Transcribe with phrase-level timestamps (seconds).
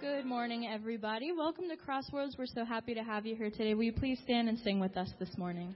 [0.00, 1.32] Good morning, everybody.
[1.32, 2.36] Welcome to Crossroads.
[2.38, 3.74] We're so happy to have you here today.
[3.74, 5.74] Will you please stand and sing with us this morning?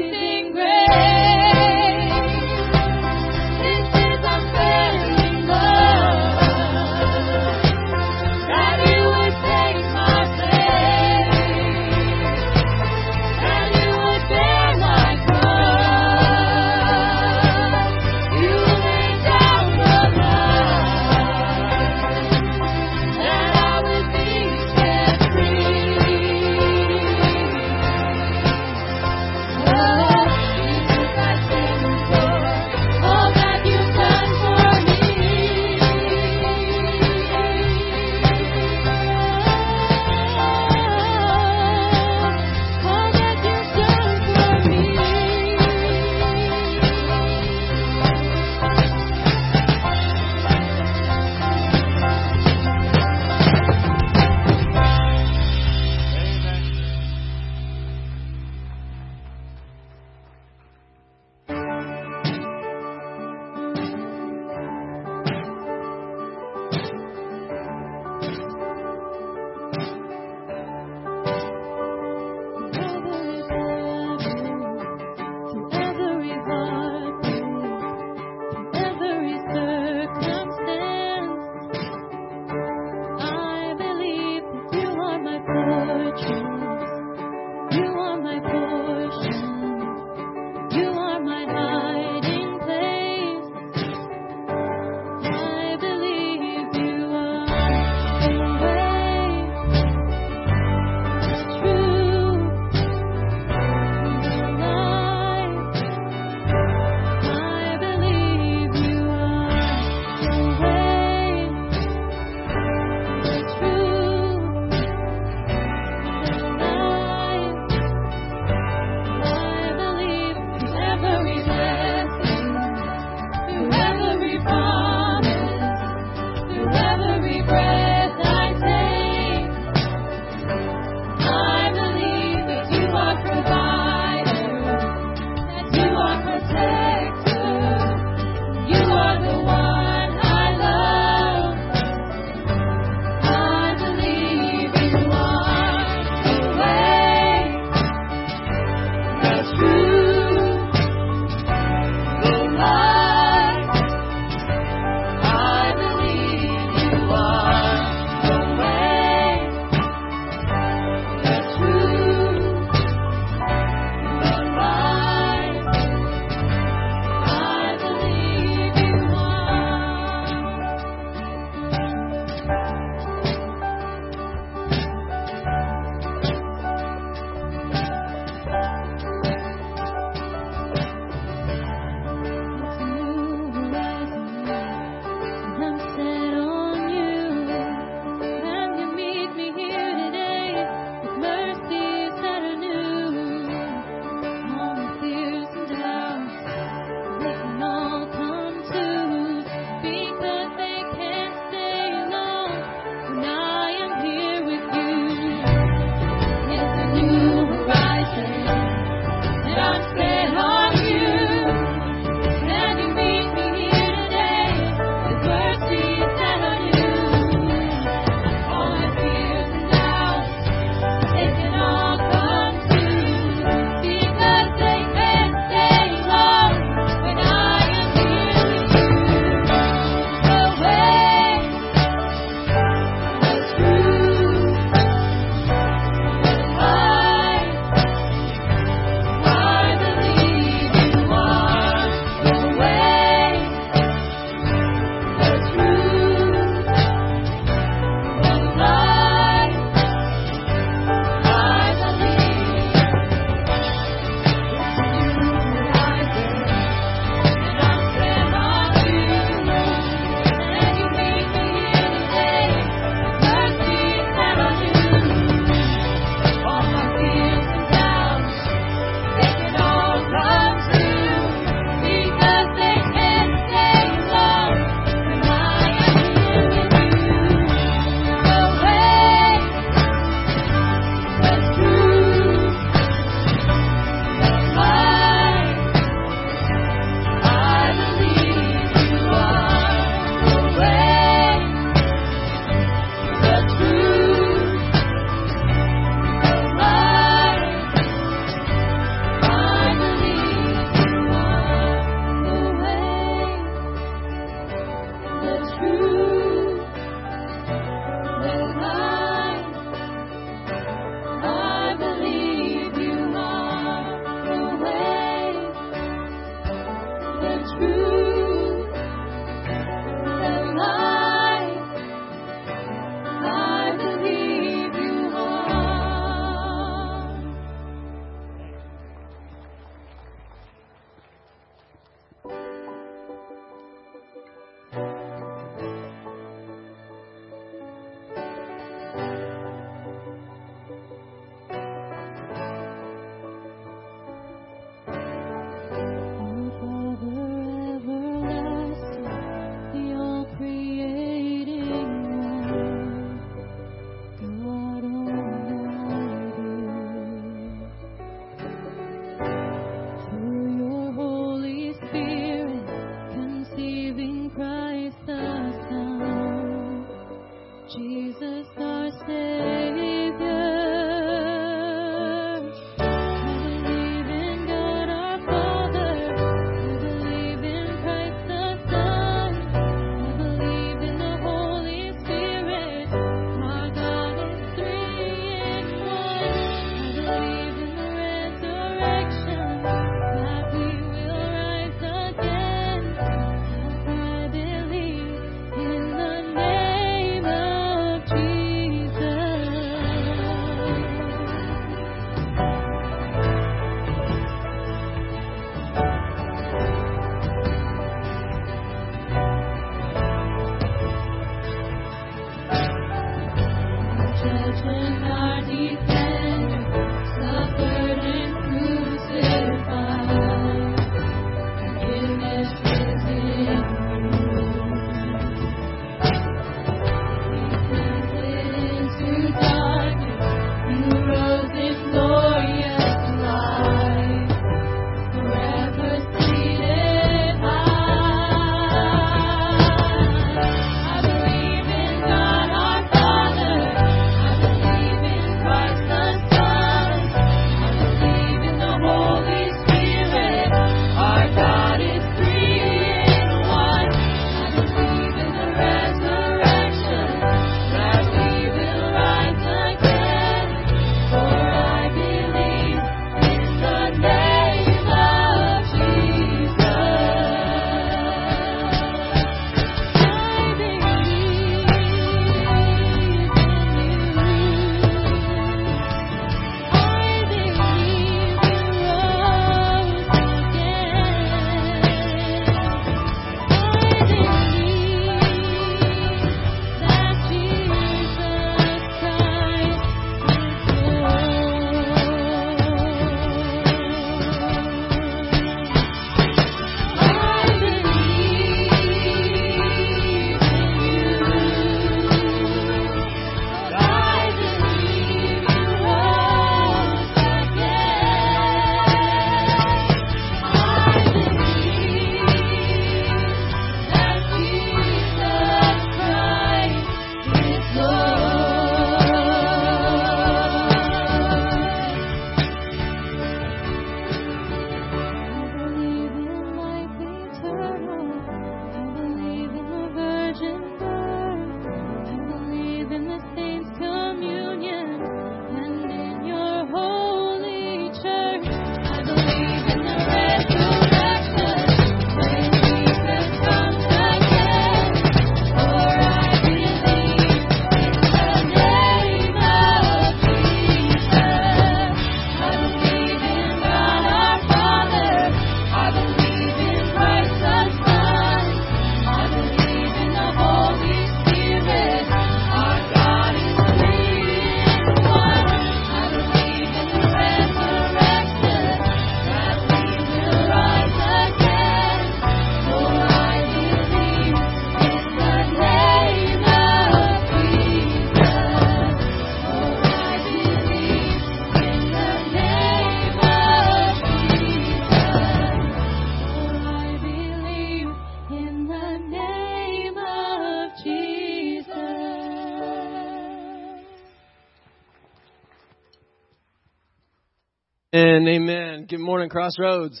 [598.02, 598.86] And amen.
[598.88, 600.00] Good morning, Crossroads.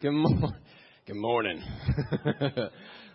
[0.00, 0.54] Good morning.
[1.08, 1.60] Good morning.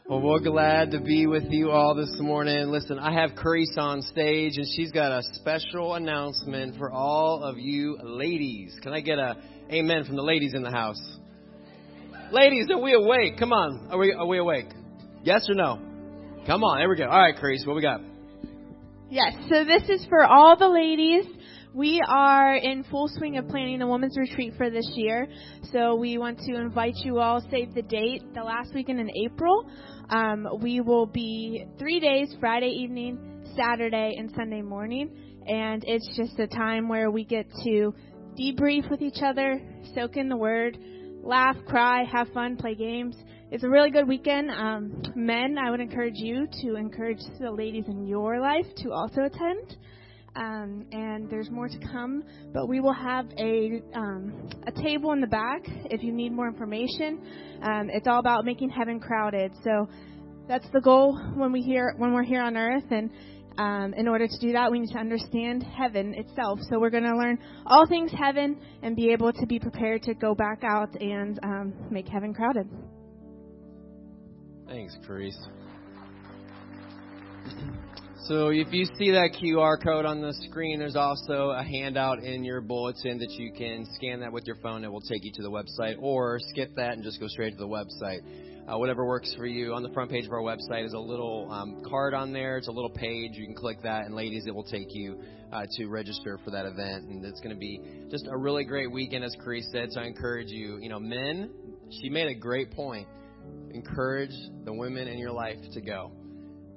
[0.10, 2.72] well, we're glad to be with you all this morning.
[2.72, 7.58] Listen, I have Carice on stage, and she's got a special announcement for all of
[7.58, 8.78] you ladies.
[8.84, 9.38] Can I get a
[9.72, 11.02] amen from the ladies in the house?
[12.34, 13.40] Ladies, are we awake?
[13.40, 13.88] Come on.
[13.92, 14.68] Are we, are we awake?
[15.24, 15.80] Yes or no?
[16.46, 16.80] Come on.
[16.80, 17.06] There we go.
[17.06, 18.02] All right, Carice, what we got?
[19.10, 21.26] Yes, so this is for all the ladies
[21.76, 25.28] we are in full swing of planning the women's retreat for this year.
[25.74, 29.70] So we want to invite you all, save the date, the last weekend in April.
[30.10, 35.44] Um, we will be three days, Friday evening, Saturday, and Sunday morning.
[35.48, 37.94] And it's just a time where we get to
[38.40, 39.62] debrief with each other,
[39.94, 40.78] soak in the word,
[41.24, 43.18] laugh, cry, have fun, play games.
[43.52, 44.50] It's a really good weekend.
[44.50, 49.24] Um, men, I would encourage you to encourage the ladies in your life to also
[49.24, 49.76] attend
[50.36, 52.24] um, and there's more to come.
[52.54, 56.48] But we will have a um, a table in the back if you need more
[56.48, 57.22] information.
[57.62, 59.52] Um, it's all about making heaven crowded.
[59.64, 59.88] So
[60.48, 63.10] that's the goal when we here when we're here on earth and.
[63.58, 66.60] Um, in order to do that, we need to understand heaven itself.
[66.70, 70.14] So we're going to learn all things heaven and be able to be prepared to
[70.14, 72.68] go back out and um, make heaven crowded.
[74.68, 75.38] Thanks, Carice.
[78.28, 82.44] So if you see that QR code on the screen, there's also a handout in
[82.44, 84.84] your bulletin that you can scan that with your phone.
[84.84, 87.58] It will take you to the website, or skip that and just go straight to
[87.58, 88.22] the website.
[88.68, 89.76] Uh, whatever works for you.
[89.76, 92.58] On the front page of our website is a little um, card on there.
[92.58, 93.34] It's a little page.
[93.36, 95.20] You can click that, and ladies, it will take you
[95.54, 97.08] uh, to register for that event.
[97.08, 99.92] And it's going to be just a really great weekend, as Carice said.
[99.92, 100.80] So I encourage you.
[100.82, 101.52] You know, men.
[102.02, 103.08] She made a great point.
[103.70, 104.34] Encourage
[104.64, 106.12] the women in your life to go.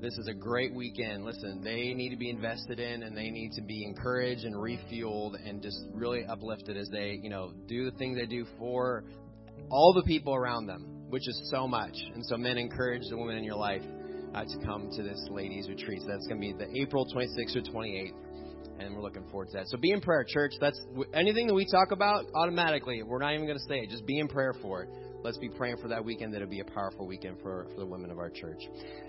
[0.00, 1.24] This is a great weekend.
[1.24, 5.34] Listen, they need to be invested in and they need to be encouraged and refueled
[5.44, 9.02] and just really uplifted as they, you know, do the things they do for
[9.70, 11.94] all the people around them, which is so much.
[12.14, 13.82] And so, men, encourage the women in your life
[14.34, 16.02] uh, to come to this ladies' retreat.
[16.02, 18.12] So that's going to be the April 26th or 28th.
[18.78, 19.66] And we're looking forward to that.
[19.66, 20.52] So be in prayer, church.
[20.60, 20.80] That's
[21.12, 23.02] anything that we talk about automatically.
[23.02, 23.90] We're not even going to say it.
[23.90, 24.90] Just be in prayer for it
[25.22, 27.86] let's be praying for that weekend that it'll be a powerful weekend for, for the
[27.86, 28.60] women of our church.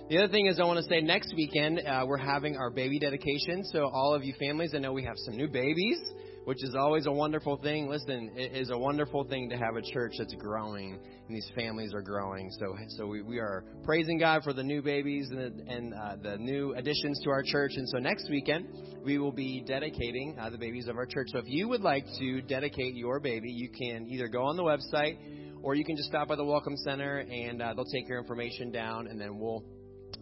[0.10, 3.00] The other thing is, I want to say next weekend uh, we're having our baby
[3.00, 3.64] dedication.
[3.66, 6.00] So, all of you families, I know we have some new babies,
[6.46, 7.88] which is always a wonderful thing.
[7.88, 11.94] Listen, it is a wonderful thing to have a church that's growing and these families
[11.94, 12.50] are growing.
[12.60, 16.38] So, so we, we are praising God for the new babies and, and uh, the
[16.38, 17.72] new additions to our church.
[17.76, 18.68] And so, next weekend
[19.06, 21.28] we will be dedicating uh, the babies of our church.
[21.32, 24.64] So, if you would like to dedicate your baby, you can either go on the
[24.64, 25.18] website
[25.62, 28.72] or you can just stop by the Welcome Center and uh, they'll take your information
[28.72, 29.64] down, and then we'll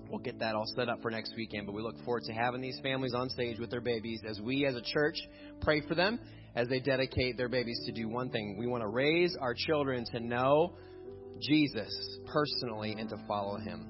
[0.09, 1.65] we'll get that all set up for next weekend.
[1.65, 4.65] But we look forward to having these families on stage with their babies as we,
[4.65, 5.15] as a church,
[5.61, 6.19] pray for them
[6.55, 8.57] as they dedicate their babies to do one thing.
[8.57, 10.73] We want to raise our children to know
[11.41, 13.87] Jesus personally and to follow Him.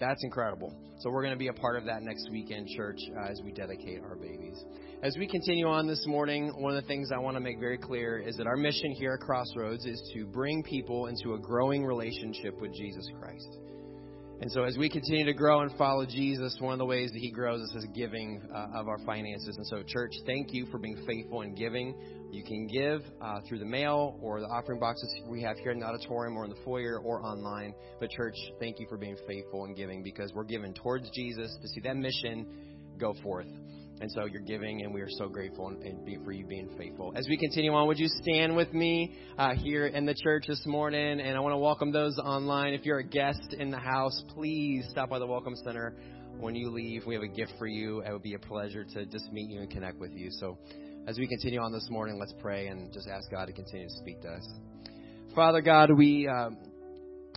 [0.00, 0.74] That's incredible.
[1.00, 3.52] So we're going to be a part of that next weekend, church, uh, as we
[3.52, 4.64] dedicate our babies.
[5.02, 7.76] As we continue on this morning, one of the things I want to make very
[7.76, 11.84] clear is that our mission here at Crossroads is to bring people into a growing
[11.84, 13.48] relationship with Jesus Christ.
[14.40, 17.18] And so, as we continue to grow and follow Jesus, one of the ways that
[17.18, 19.56] He grows us is giving uh, of our finances.
[19.56, 21.96] And so, church, thank you for being faithful in giving.
[22.30, 25.80] You can give uh, through the mail or the offering boxes we have here in
[25.80, 27.74] the auditorium or in the foyer or online.
[27.98, 31.66] But, church, thank you for being faithful in giving because we're given towards Jesus to
[31.66, 32.46] see that mission
[33.00, 33.48] go forth.
[34.02, 37.12] And so you're giving, and we are so grateful and, and for you being faithful.
[37.14, 40.66] As we continue on, would you stand with me uh, here in the church this
[40.66, 41.20] morning?
[41.20, 42.74] And I want to welcome those online.
[42.74, 45.94] If you're a guest in the house, please stop by the Welcome Center
[46.40, 47.06] when you leave.
[47.06, 48.00] We have a gift for you.
[48.00, 50.30] It would be a pleasure to just meet you and connect with you.
[50.32, 50.58] So
[51.06, 53.94] as we continue on this morning, let's pray and just ask God to continue to
[54.00, 54.48] speak to us.
[55.32, 56.26] Father God, we.
[56.26, 56.50] Uh,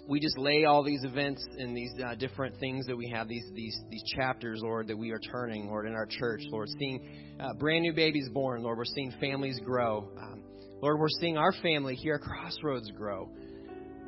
[0.08, 3.46] we just lay all these events and these uh, different things that we have, these,
[3.54, 7.54] these, these chapters, Lord, that we are turning, Lord, in our church, Lord, seeing uh,
[7.54, 10.10] brand new babies born, Lord, we're seeing families grow.
[10.22, 10.44] Um,
[10.82, 13.30] Lord, we're seeing our family here at Crossroads grow.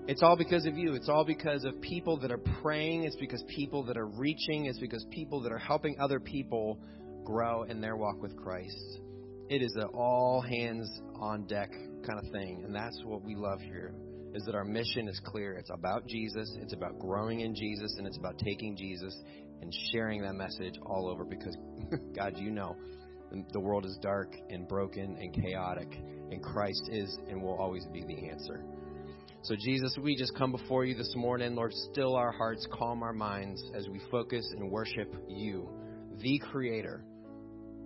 [0.07, 0.93] It's all because of you.
[0.93, 3.03] It's all because of people that are praying.
[3.03, 4.65] It's because people that are reaching.
[4.65, 6.79] It's because people that are helping other people
[7.25, 8.99] grow in their walk with Christ.
[9.49, 11.71] It is an all hands on deck
[12.05, 13.93] kind of thing, and that's what we love here
[14.37, 15.53] is that our mission is clear.
[15.53, 19.17] It's about Jesus, it's about growing in Jesus, and it's about taking Jesus
[19.61, 21.57] and sharing that message all over because,
[22.15, 22.75] God, you know,
[23.51, 25.89] the world is dark and broken and chaotic,
[26.31, 28.63] and Christ is and will always be the answer.
[29.41, 31.55] So, Jesus, we just come before you this morning.
[31.55, 35.69] Lord, still our hearts, calm our minds as we focus and worship you,
[36.19, 37.03] the Creator,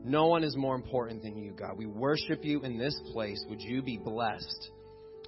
[0.03, 1.77] No one is more important than you, God.
[1.77, 3.43] We worship you in this place.
[3.49, 4.71] Would you be blessed,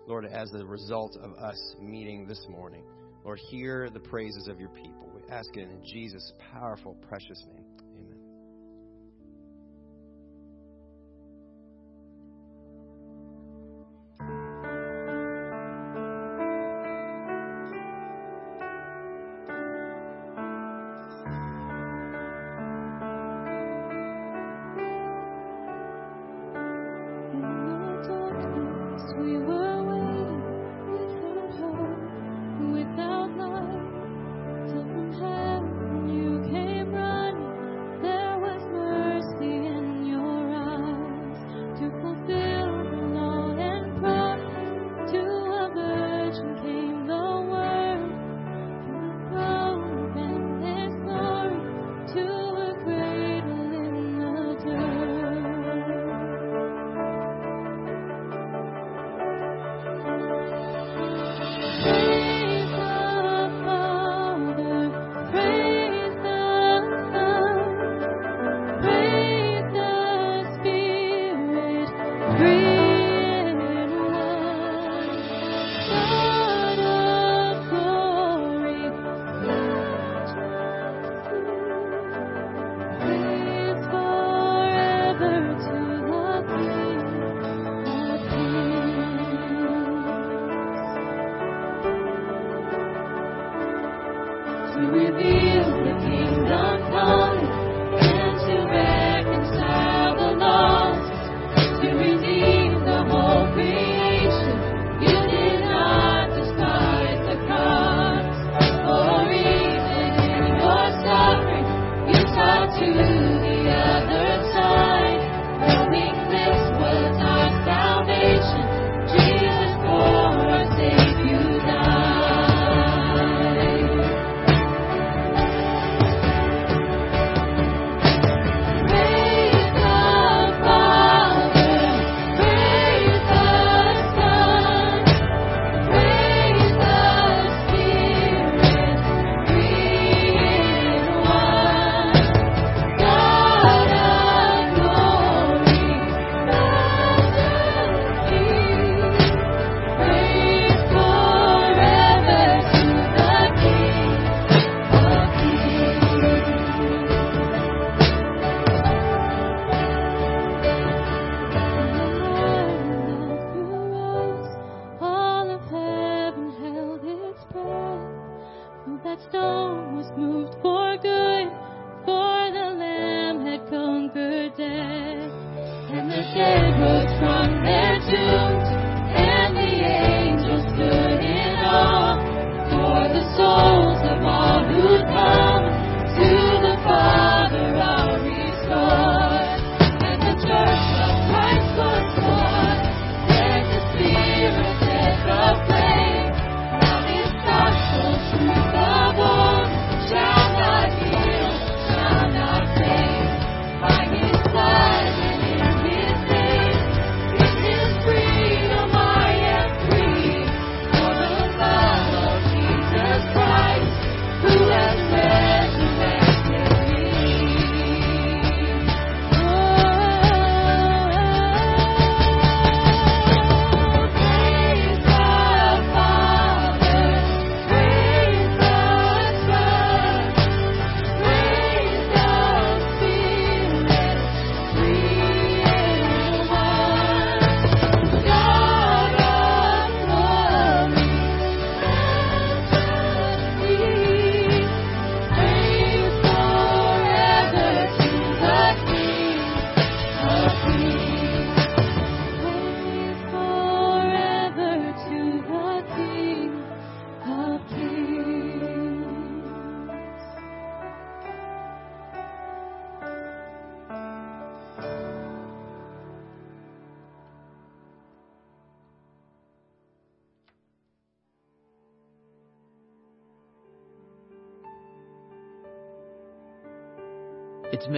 [0.06, 2.84] Lord, as a result of us meeting this morning?
[3.24, 5.10] Lord, hear the praises of your people.
[5.16, 7.63] We ask it in Jesus' powerful, precious name.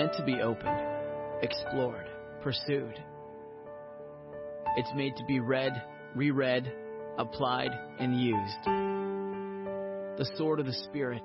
[0.06, 0.80] Meant to be opened,
[1.42, 2.08] explored,
[2.44, 3.04] pursued.
[4.78, 5.82] It's made to be read,
[6.14, 6.72] reread,
[7.18, 8.66] applied, and used.
[10.20, 11.24] The sword of the Spirit,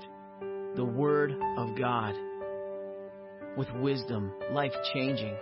[0.77, 2.15] the Word of God.
[3.57, 5.37] with wisdom, life changing,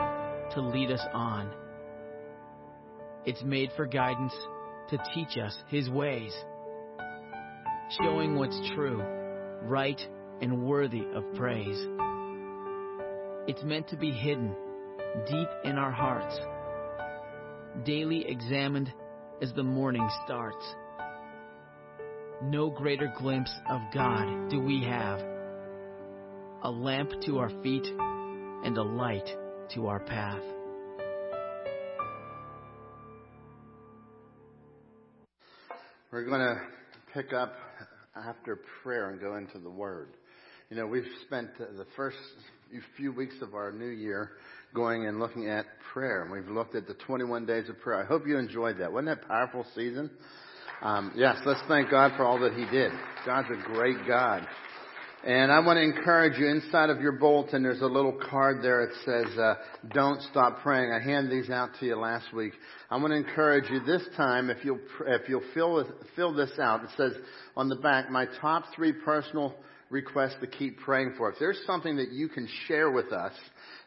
[0.52, 1.52] to lead us on.
[3.24, 4.34] It's made for guidance
[4.88, 6.32] to teach us His ways,
[8.02, 9.00] showing what's true,
[9.62, 10.00] right,
[10.40, 11.78] and worthy of praise.
[13.48, 14.54] It's meant to be hidden
[15.26, 16.38] deep in our hearts,
[17.82, 18.92] daily examined
[19.40, 20.62] as the morning starts.
[22.42, 25.20] No greater glimpse of God do we have.
[26.62, 29.30] A lamp to our feet and a light
[29.74, 30.42] to our path.
[36.12, 36.60] We're going to
[37.14, 37.54] pick up
[38.14, 40.10] after prayer and go into the Word.
[40.68, 42.18] You know, we've spent the first
[42.96, 44.32] few weeks of our new year
[44.74, 48.02] going and looking at prayer, and we've looked at the 21 days of prayer.
[48.02, 48.92] I hope you enjoyed that.
[48.92, 50.10] Wasn't that a powerful season?
[50.82, 52.92] Um, yes, let's thank God for all that He did.
[53.26, 54.46] God's a great God.
[55.24, 58.82] And I want to encourage you, inside of your bulletin, there's a little card there.
[58.82, 59.54] It says, uh,
[59.92, 60.92] don't stop praying.
[60.92, 62.52] I handed these out to you last week.
[62.88, 66.84] I want to encourage you this time, if you'll, if you'll fill, fill this out,
[66.84, 67.12] it says
[67.56, 69.54] on the back, my top three personal
[69.90, 71.30] requests to keep praying for.
[71.30, 73.32] If there's something that you can share with us,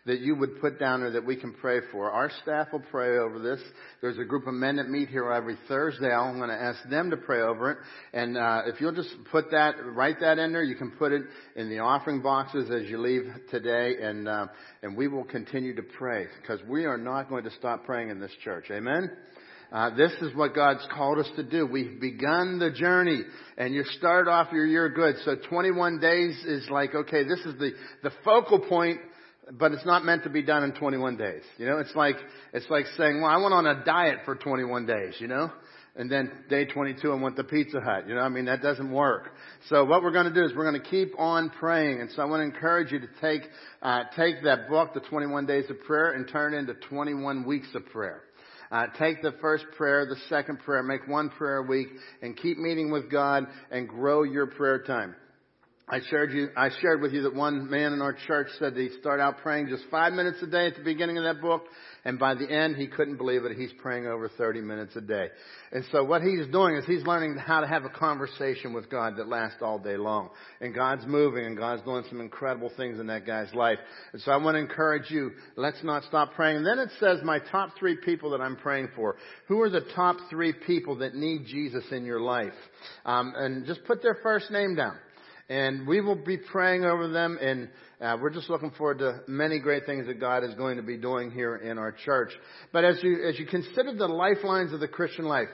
[0.05, 2.09] that you would put down there that we can pray for.
[2.09, 3.61] Our staff will pray over this.
[4.01, 6.11] There's a group of men that meet here every Thursday.
[6.11, 7.77] I'm going to ask them to pray over it.
[8.13, 11.21] And uh, if you'll just put that, write that in there, you can put it
[11.55, 14.47] in the offering boxes as you leave today, and uh,
[14.81, 18.19] and we will continue to pray because we are not going to stop praying in
[18.19, 18.65] this church.
[18.71, 19.11] Amen.
[19.71, 21.65] Uh, this is what God's called us to do.
[21.65, 23.21] We've begun the journey,
[23.57, 25.15] and you start off your year good.
[25.23, 27.71] So 21 days is like, okay, this is the,
[28.03, 28.99] the focal point
[29.53, 31.41] but it's not meant to be done in 21 days.
[31.57, 32.15] You know, it's like,
[32.53, 35.51] it's like saying, well, I went on a diet for 21 days, you know?
[35.95, 38.07] And then day 22 I went to Pizza Hut.
[38.07, 39.33] You know, I mean, that doesn't work.
[39.67, 41.99] So what we're going to do is we're going to keep on praying.
[41.99, 43.41] And so I want to encourage you to take,
[43.81, 47.67] uh, take that book, the 21 days of prayer, and turn it into 21 weeks
[47.75, 48.21] of prayer.
[48.71, 51.87] Uh, take the first prayer, the second prayer, make one prayer a week,
[52.21, 55.15] and keep meeting with God and grow your prayer time.
[55.89, 58.79] I shared you, I shared with you that one man in our church said that
[58.79, 61.63] he started out praying just five minutes a day at the beginning of that book,
[62.05, 63.57] and by the end he couldn't believe it.
[63.57, 65.27] He's praying over 30 minutes a day.
[65.73, 69.17] And so what he's doing is he's learning how to have a conversation with God
[69.17, 70.29] that lasts all day long.
[70.61, 73.79] And God's moving and God's doing some incredible things in that guy's life.
[74.13, 76.57] And so I want to encourage you, let's not stop praying.
[76.57, 79.17] And then it says my top three people that I'm praying for.
[79.47, 82.53] Who are the top three people that need Jesus in your life?
[83.05, 84.95] Um, and just put their first name down
[85.51, 87.67] and we will be praying over them and
[87.99, 90.95] uh, we're just looking forward to many great things that God is going to be
[90.95, 92.31] doing here in our church.
[92.71, 95.49] But as you as you consider the lifelines of the Christian life,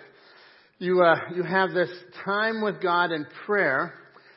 [0.77, 1.89] you uh, you have this
[2.23, 3.95] time with God in prayer,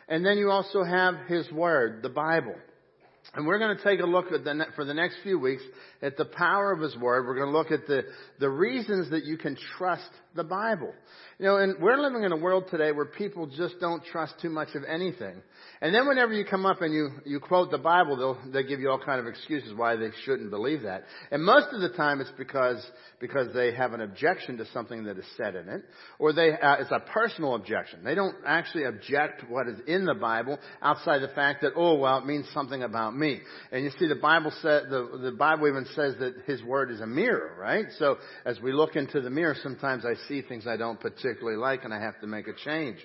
[0.09, 2.57] and then you also have His Word, the Bible.
[3.35, 5.62] And we're going to take a look at the, for the next few weeks
[6.03, 7.27] at the power of His Word.
[7.27, 8.03] We're going to look at the,
[8.40, 10.93] the reasons that you can trust the Bible.
[11.38, 14.51] You know, and we're living in a world today where people just don't trust too
[14.51, 15.43] much of anything.
[15.81, 18.81] And then whenever you come up and you, you quote the Bible, they'll, they'll give
[18.81, 21.05] you all kind of excuses why they shouldn't believe that.
[21.31, 22.85] And most of the time it's because,
[23.21, 25.83] because they have an objection to something that is said in it,
[26.19, 28.05] or they, uh, it's a personal objection.
[28.05, 32.19] They don't actually object what is in the Bible outside the fact that, oh, well,
[32.19, 33.19] it means something about me.
[33.20, 37.00] And you see the Bible said, the, the Bible even says that His Word is
[37.00, 37.87] a mirror, right?
[37.98, 41.85] So as we look into the mirror, sometimes I see things I don't particularly like
[41.85, 42.98] and I have to make a change.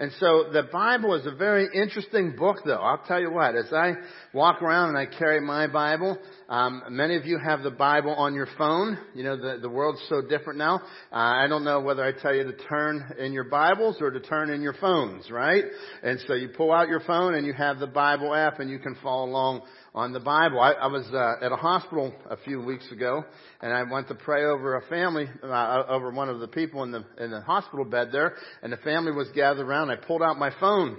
[0.00, 2.76] And so the Bible is a very interesting book though.
[2.76, 3.94] I'll tell you what, as I
[4.32, 6.16] walk around and I carry my Bible,
[6.48, 8.96] um, many of you have the Bible on your phone.
[9.14, 10.76] You know, the, the world's so different now.
[11.12, 14.20] Uh, I don't know whether I tell you to turn in your Bibles or to
[14.20, 15.64] turn in your phones, right?
[16.04, 18.78] And so you pull out your phone and you have the Bible app and you
[18.78, 19.62] can follow along
[19.94, 20.60] on the Bible.
[20.60, 23.24] I, I was uh, at a hospital a few weeks ago,
[23.60, 26.92] and I went to pray over a family, uh, over one of the people in
[26.92, 29.90] the in the hospital bed there, and the family was gathered around.
[29.90, 30.96] I pulled out my phone,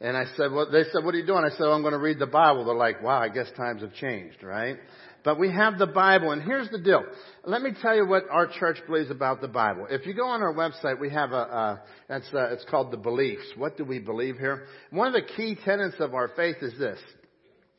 [0.00, 1.92] and I said, "Well," they said, "What are you doing?" I said, oh, "I'm going
[1.92, 4.76] to read the Bible." They're like, "Wow, I guess times have changed, right?"
[5.24, 7.04] But we have the Bible, and here's the deal.
[7.44, 9.86] Let me tell you what our church believes about the Bible.
[9.88, 12.96] If you go on our website, we have a, uh, that's, uh, it's called the
[12.96, 13.44] beliefs.
[13.56, 14.66] What do we believe here?
[14.90, 16.98] One of the key tenets of our faith is this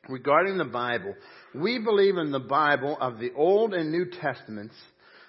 [0.09, 1.15] regarding the Bible,
[1.55, 4.75] we believe in the Bible of the Old and New Testaments,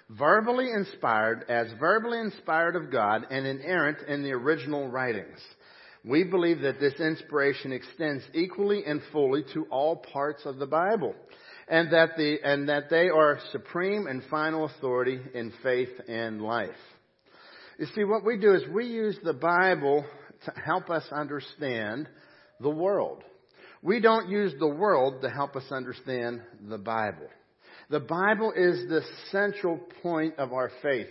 [0.09, 5.39] verbally inspired, as verbally inspired of God and inerrant in the original writings.
[6.03, 11.15] We believe that this inspiration extends equally and fully to all parts of the Bible,
[11.67, 16.69] and that the, and that they are supreme and final authority in faith and life.
[17.79, 20.05] You see, what we do is we use the Bible
[20.45, 22.07] to help us understand
[22.59, 23.23] the world.
[23.85, 27.27] We don't use the world to help us understand the Bible.
[27.91, 31.05] The Bible is the central point of our faith.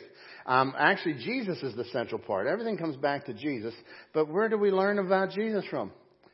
[0.44, 2.48] Um, actually, Jesus is the central part.
[2.48, 3.74] Everything comes back to Jesus.
[4.12, 5.92] But where do we learn about Jesus from?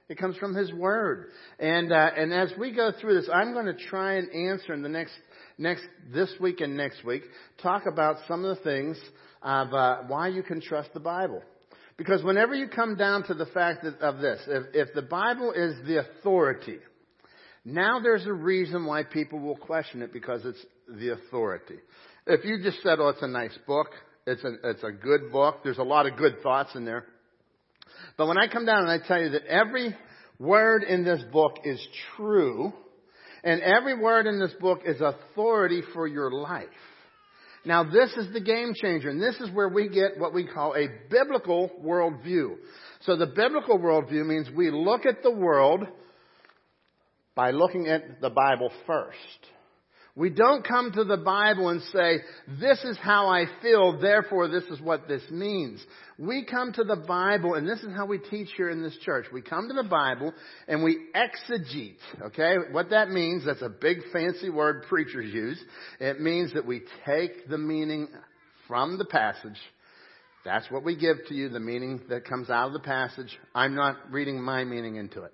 [0.09, 1.27] It comes from His Word.
[1.59, 4.81] And uh, and as we go through this, I'm going to try and answer in
[4.81, 5.13] the next
[5.59, 7.23] next this week and next week
[7.63, 8.99] talk about some of the things
[9.43, 11.43] of uh, why you can trust the Bible.
[12.01, 15.75] Because whenever you come down to the fact of this, if, if the Bible is
[15.87, 16.79] the authority,
[17.63, 21.75] now there's a reason why people will question it because it's the authority.
[22.27, 23.89] If you just said, oh, it's a nice book,
[24.27, 27.05] it's a, it's a good book, there's a lot of good thoughts in there.
[28.17, 29.95] But when I come down and I tell you that every
[30.39, 32.73] word in this book is true,
[33.45, 36.65] and every word in this book is authority for your life.
[37.65, 40.75] Now this is the game changer, and this is where we get what we call
[40.75, 42.57] a biblical worldview.
[43.01, 45.87] So the biblical worldview means we look at the world
[47.35, 49.17] by looking at the Bible first.
[50.17, 52.19] We don't come to the Bible and say,
[52.61, 55.81] this is how I feel, therefore this is what this means.
[56.19, 59.27] We come to the Bible, and this is how we teach here in this church.
[59.33, 60.35] We come to the Bible
[60.69, 62.57] and we exegete, okay?
[62.73, 65.63] What that means, that's a big fancy word preachers use.
[66.01, 68.09] It means that we take the meaning
[68.67, 69.59] from the passage.
[70.45, 73.39] That's what we give to you, the meaning that comes out of the passage.
[73.55, 75.33] I'm not reading my meaning into it.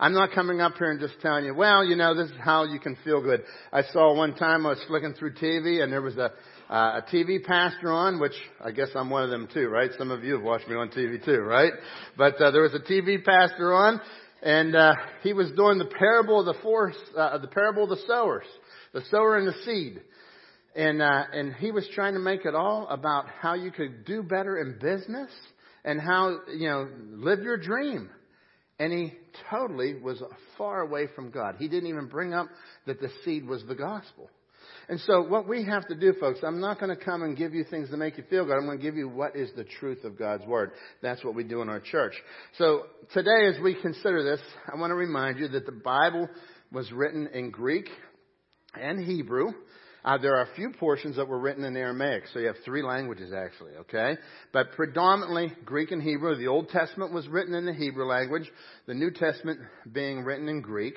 [0.00, 2.62] I'm not coming up here and just telling you, well, you know, this is how
[2.62, 3.42] you can feel good.
[3.72, 6.32] I saw one time I was flicking through TV and there was a,
[6.70, 8.34] uh, a TV pastor on, which
[8.64, 9.90] I guess I'm one of them too, right?
[9.98, 11.72] Some of you have watched me on TV too, right?
[12.16, 14.00] But uh, there was a TV pastor on,
[14.40, 18.04] and uh, he was doing the parable of the force, uh, the parable of the
[18.06, 18.46] sowers,
[18.92, 20.00] the sower and the seed,
[20.76, 24.22] and uh, and he was trying to make it all about how you could do
[24.22, 25.30] better in business
[25.84, 28.10] and how you know live your dream.
[28.78, 29.12] And he
[29.50, 30.22] totally was
[30.56, 31.56] far away from God.
[31.58, 32.48] He didn't even bring up
[32.86, 34.30] that the seed was the gospel.
[34.88, 37.52] And so what we have to do, folks, I'm not going to come and give
[37.54, 38.54] you things to make you feel good.
[38.54, 40.70] I'm going to give you what is the truth of God's Word.
[41.02, 42.14] That's what we do in our church.
[42.56, 44.40] So today, as we consider this,
[44.72, 46.28] I want to remind you that the Bible
[46.72, 47.88] was written in Greek
[48.80, 49.52] and Hebrew.
[50.04, 52.82] Uh, there are a few portions that were written in Aramaic, so you have three
[52.82, 54.16] languages actually, okay?
[54.52, 56.36] But predominantly Greek and Hebrew.
[56.36, 58.50] The Old Testament was written in the Hebrew language,
[58.86, 59.58] the New Testament
[59.90, 60.94] being written in Greek.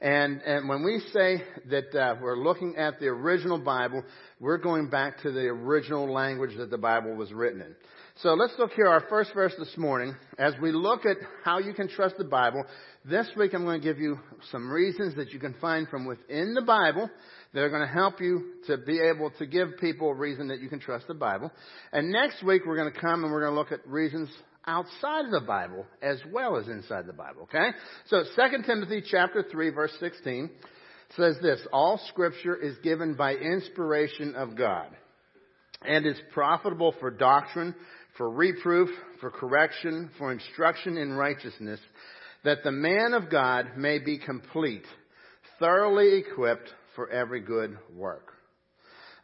[0.00, 4.04] And, and when we say that uh, we're looking at the original Bible,
[4.38, 7.74] we're going back to the original language that the Bible was written in.
[8.22, 10.14] So let's look here, our first verse this morning.
[10.38, 12.64] As we look at how you can trust the Bible,
[13.08, 14.18] this week I'm going to give you
[14.50, 17.08] some reasons that you can find from within the Bible
[17.54, 20.60] that are going to help you to be able to give people a reason that
[20.60, 21.52] you can trust the Bible.
[21.92, 24.28] And next week we're going to come and we're going to look at reasons
[24.66, 27.70] outside of the Bible as well as inside the Bible, okay?
[28.06, 30.50] So 2 Timothy chapter 3 verse 16
[31.16, 34.88] says this, all scripture is given by inspiration of God
[35.82, 37.72] and is profitable for doctrine,
[38.16, 38.88] for reproof,
[39.20, 41.78] for correction, for instruction in righteousness,
[42.46, 44.84] that the man of God may be complete,
[45.58, 48.32] thoroughly equipped for every good work.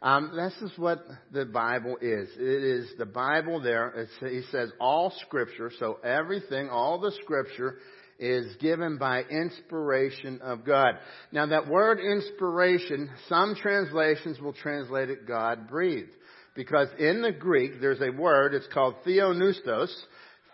[0.01, 0.99] Um, this is what
[1.31, 2.27] the Bible is.
[2.37, 4.07] It is the Bible there.
[4.19, 7.77] he says all scripture, so everything, all the scripture
[8.19, 10.95] is given by inspiration of God.
[11.31, 16.11] Now that word inspiration, some translations will translate it God breathed.
[16.55, 19.93] Because in the Greek, there's a word, it's called theopneustos.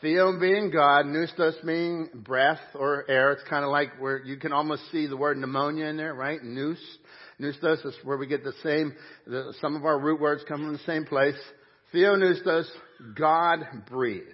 [0.01, 3.33] Theo being God, pneustos meaning breath or air.
[3.33, 6.41] It's kind of like where you can almost see the word pneumonia in there, right?
[6.41, 6.77] Nous.
[7.39, 8.93] Pneustos is where we get the same,
[9.27, 11.35] the, some of our root words come from the same place.
[11.93, 12.65] Theopneustos,
[13.15, 14.25] God breathed.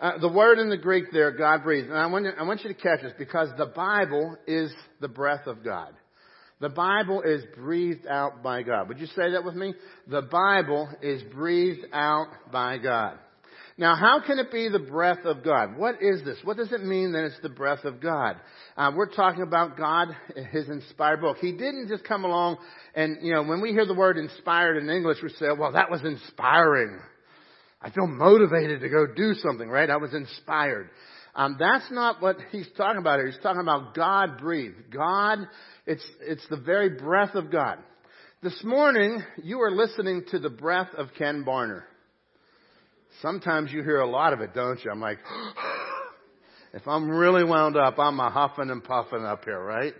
[0.00, 1.88] Uh, the word in the Greek there, God breathed.
[1.88, 5.08] And I want, you, I want you to catch this because the Bible is the
[5.08, 5.92] breath of God.
[6.60, 8.88] The Bible is breathed out by God.
[8.88, 9.74] Would you say that with me?
[10.08, 13.18] The Bible is breathed out by God.
[13.78, 15.76] Now, how can it be the breath of God?
[15.76, 16.38] What is this?
[16.44, 18.36] What does it mean that it's the breath of God?
[18.76, 20.08] Uh, we're talking about God,
[20.50, 21.36] His inspired book.
[21.38, 22.56] He didn't just come along
[22.94, 25.90] and, you know, when we hear the word inspired in English, we say, well, that
[25.90, 26.98] was inspiring.
[27.82, 29.90] I feel motivated to go do something, right?
[29.90, 30.88] I was inspired.
[31.34, 33.26] Um, that's not what he's talking about here.
[33.26, 34.90] He's talking about God breathed.
[34.90, 35.46] God
[35.86, 37.78] it's, it's the very breath of God.
[38.42, 41.82] This morning, you are listening to the breath of Ken Barner.
[43.22, 44.90] Sometimes you hear a lot of it, don't you?
[44.90, 45.18] I'm like,
[46.74, 49.94] if I'm really wound up, I'm a huffing and puffing up here, right?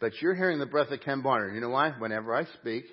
[0.00, 1.54] But you're hearing the breath of Ken Barner.
[1.54, 1.90] You know why?
[1.98, 2.84] Whenever I speak,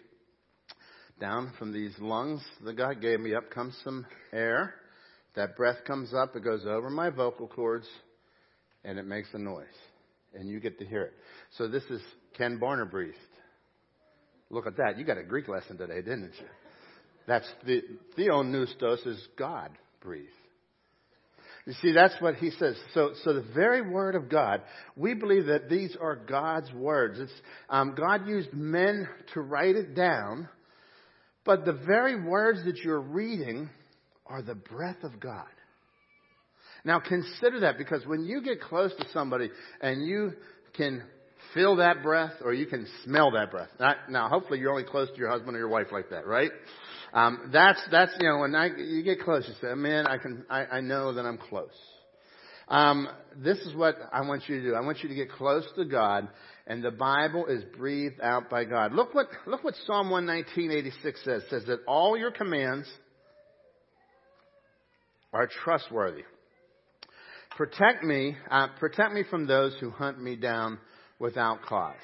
[1.20, 4.74] down from these lungs that God gave me, up comes some air.
[5.36, 7.88] That breath comes up, it goes over my vocal cords,
[8.84, 9.66] and it makes a noise.
[10.34, 11.14] and you get to hear it.
[11.58, 12.02] So this is
[12.38, 13.16] Ken Barner breathed.
[14.52, 14.98] Look at that.
[14.98, 16.48] You got a Greek lesson today, didn't you?
[17.30, 17.84] That's the
[18.18, 19.70] Theopneustos is God
[20.02, 20.32] breathed.
[21.68, 22.76] You see, that's what he says.
[22.96, 24.64] So, so the very word of God,
[24.96, 27.20] we believe that these are God's words.
[27.20, 27.32] It's,
[27.70, 30.50] um, God used men to write it down,
[31.46, 33.70] but the very words that you're reading
[34.26, 35.46] are the breath of God.
[36.84, 39.52] Now consider that because when you get close to somebody
[39.82, 40.32] and you
[40.76, 41.04] can
[41.54, 43.70] feel that breath or you can smell that breath.
[44.10, 46.52] Now, hopefully you're only close to your husband or your wife like that, right?
[47.14, 50.46] Um, that's that's you know when I, you get close, you say, "Man, I can
[50.50, 51.70] I, I know that I'm close."
[52.68, 54.76] Um, this is what I want you to do.
[54.76, 56.28] I want you to get close to God,
[56.68, 58.94] and the Bible is breathed out by God.
[58.94, 61.44] Look what look what Psalm 119:86 says.
[61.44, 62.88] It says that all your commands
[65.34, 66.24] are trustworthy.
[67.58, 70.78] Protect me, uh, protect me from those who hunt me down
[71.20, 71.96] without cause.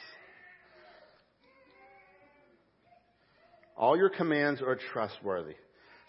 [3.78, 5.56] All your commands are trustworthy.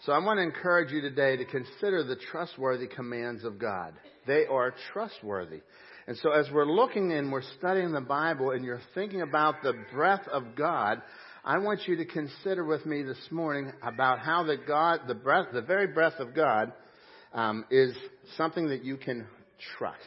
[0.05, 3.93] So I want to encourage you today to consider the trustworthy commands of God.
[4.25, 5.61] They are trustworthy.
[6.07, 9.73] And so as we're looking and we're studying the Bible and you're thinking about the
[9.91, 11.01] breath of God,
[11.43, 15.47] I want you to consider with me this morning about how the God, the breath,
[15.51, 16.71] the very breath of God,
[17.33, 17.93] um, is
[18.37, 19.27] something that you can
[19.77, 19.97] trust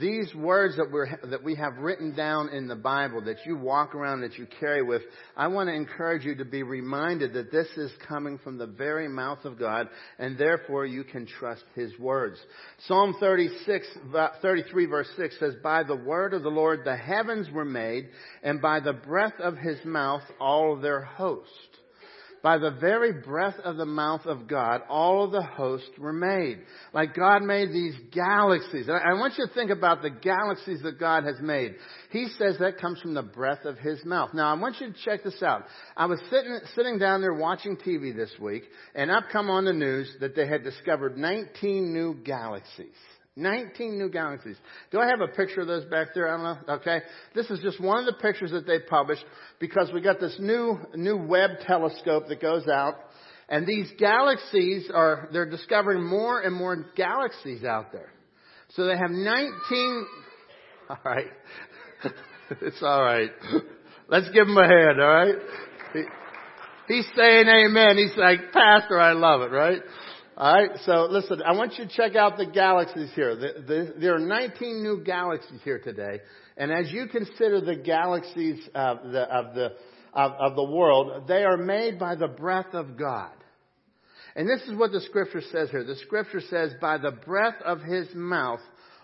[0.00, 3.94] these words that, we're, that we have written down in the Bible that you walk
[3.94, 5.02] around, that you carry with,
[5.36, 9.06] I want to encourage you to be reminded that this is coming from the very
[9.06, 9.88] mouth of God,
[10.18, 12.38] and therefore you can trust His words.
[12.86, 17.50] Psalm 36, uh, 33 verse 6 says, By the word of the Lord the heavens
[17.50, 18.08] were made,
[18.42, 21.50] and by the breath of His mouth all their host.
[22.42, 26.58] By the very breath of the mouth of God, all of the hosts were made.
[26.92, 28.88] Like God made these galaxies.
[28.88, 31.76] I want you to think about the galaxies that God has made.
[32.10, 34.30] He says that comes from the breath of His mouth.
[34.34, 35.66] Now I want you to check this out.
[35.96, 38.64] I was sitting, sitting down there watching TV this week,
[38.96, 42.88] and up come on the news that they had discovered 19 new galaxies.
[43.36, 44.56] 19 new galaxies.
[44.90, 46.28] Do I have a picture of those back there?
[46.28, 46.74] I don't know.
[46.74, 47.00] Okay.
[47.34, 49.24] This is just one of the pictures that they published
[49.58, 52.96] because we got this new, new Webb telescope that goes out
[53.52, 58.10] and these galaxies are, they're discovering more and more galaxies out there.
[58.70, 60.06] So they have 19,
[60.90, 61.26] alright.
[62.62, 63.30] it's alright.
[64.08, 65.34] Let's give him a hand, alright?
[65.92, 66.02] He,
[66.88, 67.98] he's saying amen.
[67.98, 69.80] He's like, Pastor, I love it, right?
[70.36, 73.36] Alright, so listen, I want you to check out the galaxies here.
[73.36, 76.20] The, the, there are 19 new galaxies here today.
[76.56, 79.72] And as you consider the galaxies of the, of the,
[80.14, 83.32] of, of the world, they are made by the breath of God.
[84.34, 85.84] And this is what the scripture says here.
[85.84, 88.60] The scripture says, by the breath of his mouth,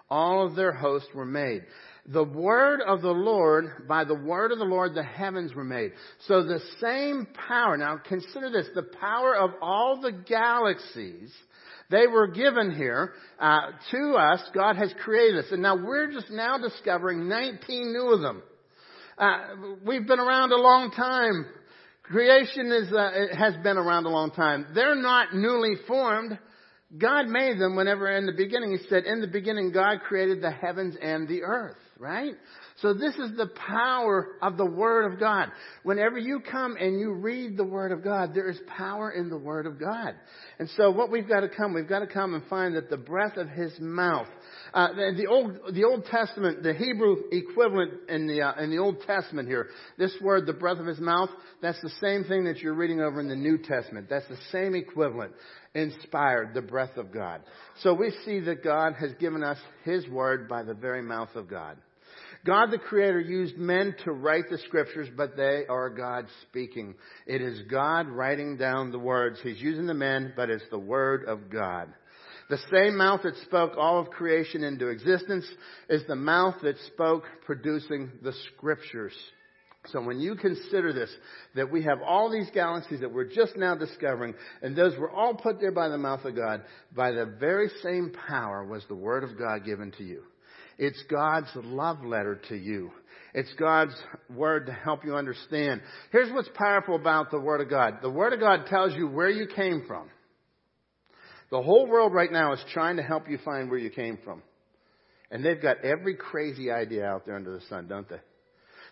[0.09, 1.63] all of their hosts were made
[2.11, 5.93] the word of the Lord, by the word of the Lord, the heavens were made.
[6.27, 11.31] So the same power, now consider this, the power of all the galaxies,
[11.91, 14.43] they were given here uh, to us.
[14.55, 15.53] God has created us.
[15.53, 18.43] And now we're just now discovering 19 new of them.
[19.19, 19.39] Uh,
[19.87, 21.47] we've been around a long time.
[22.05, 24.67] Creation is, uh, has been around a long time.
[24.75, 26.39] They're not newly formed.
[26.97, 30.51] God made them whenever in the beginning, He said, in the beginning God created the
[30.51, 32.35] heavens and the earth right?
[32.81, 35.49] So this is the power of the Word of God.
[35.83, 39.37] Whenever you come and you read the Word of God, there is power in the
[39.37, 40.15] Word of God.
[40.61, 42.97] And so what we've got to come, we've got to come and find that the
[42.97, 44.29] breath of His mouth,
[44.73, 48.79] uh, the, the, Old, the Old Testament, the Hebrew equivalent in the, uh, in the
[48.79, 49.69] Old Testament here,
[49.99, 51.31] this word, the breath of His mouth,
[51.61, 54.07] that's the same thing that you're reading over in the New Testament.
[54.09, 55.33] That's the same equivalent
[55.75, 57.43] inspired, the breath of God.
[57.83, 61.49] So we see that God has given us His Word by the very mouth of
[61.49, 61.77] God.
[62.45, 66.95] God the Creator used men to write the scriptures, but they are God speaking.
[67.27, 69.39] It is God writing down the words.
[69.43, 71.93] He's using the men, but it's the Word of God.
[72.49, 75.47] The same mouth that spoke all of creation into existence
[75.91, 79.13] is the mouth that spoke producing the scriptures.
[79.93, 81.11] So when you consider this,
[81.55, 85.35] that we have all these galaxies that we're just now discovering, and those were all
[85.35, 86.63] put there by the mouth of God,
[86.95, 90.23] by the very same power was the Word of God given to you.
[90.79, 92.93] It's God's love letter to you.
[93.35, 93.95] It's God's
[94.31, 95.83] word to help you understand.
[96.13, 97.99] Here's what's powerful about the Word of God.
[98.01, 100.09] The Word of God tells you where you came from.
[101.51, 104.43] The whole world right now is trying to help you find where you came from.
[105.31, 108.21] And they've got every crazy idea out there under the sun, don't they?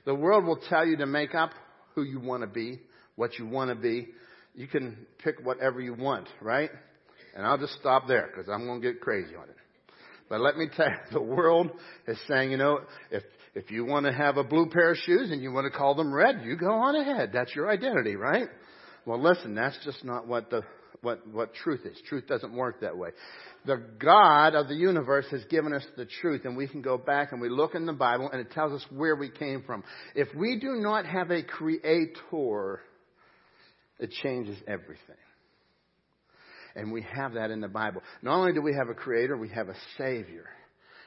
[0.05, 1.51] The world will tell you to make up
[1.95, 2.80] who you want to be,
[3.14, 4.09] what you want to be.
[4.55, 6.70] You can pick whatever you want, right?
[7.34, 9.57] And I'll just stop there because I'm going to get crazy on it.
[10.29, 11.70] But let me tell you, the world
[12.07, 13.22] is saying, you know, if,
[13.55, 15.95] if you want to have a blue pair of shoes and you want to call
[15.95, 17.31] them red, you go on ahead.
[17.33, 18.49] That's your identity, right?
[19.05, 20.62] Well, listen, that's just not what the,
[21.01, 21.97] what, what truth is.
[22.09, 23.11] Truth doesn't work that way.
[23.64, 27.33] The God of the universe has given us the truth and we can go back
[27.33, 29.85] and we look in the Bible and it tells us where we came from.
[30.14, 32.81] If we do not have a creator,
[33.99, 35.16] it changes everything.
[36.77, 38.03] And we have that in the Bible.
[38.22, 40.47] Not only do we have a creator, we have a savior.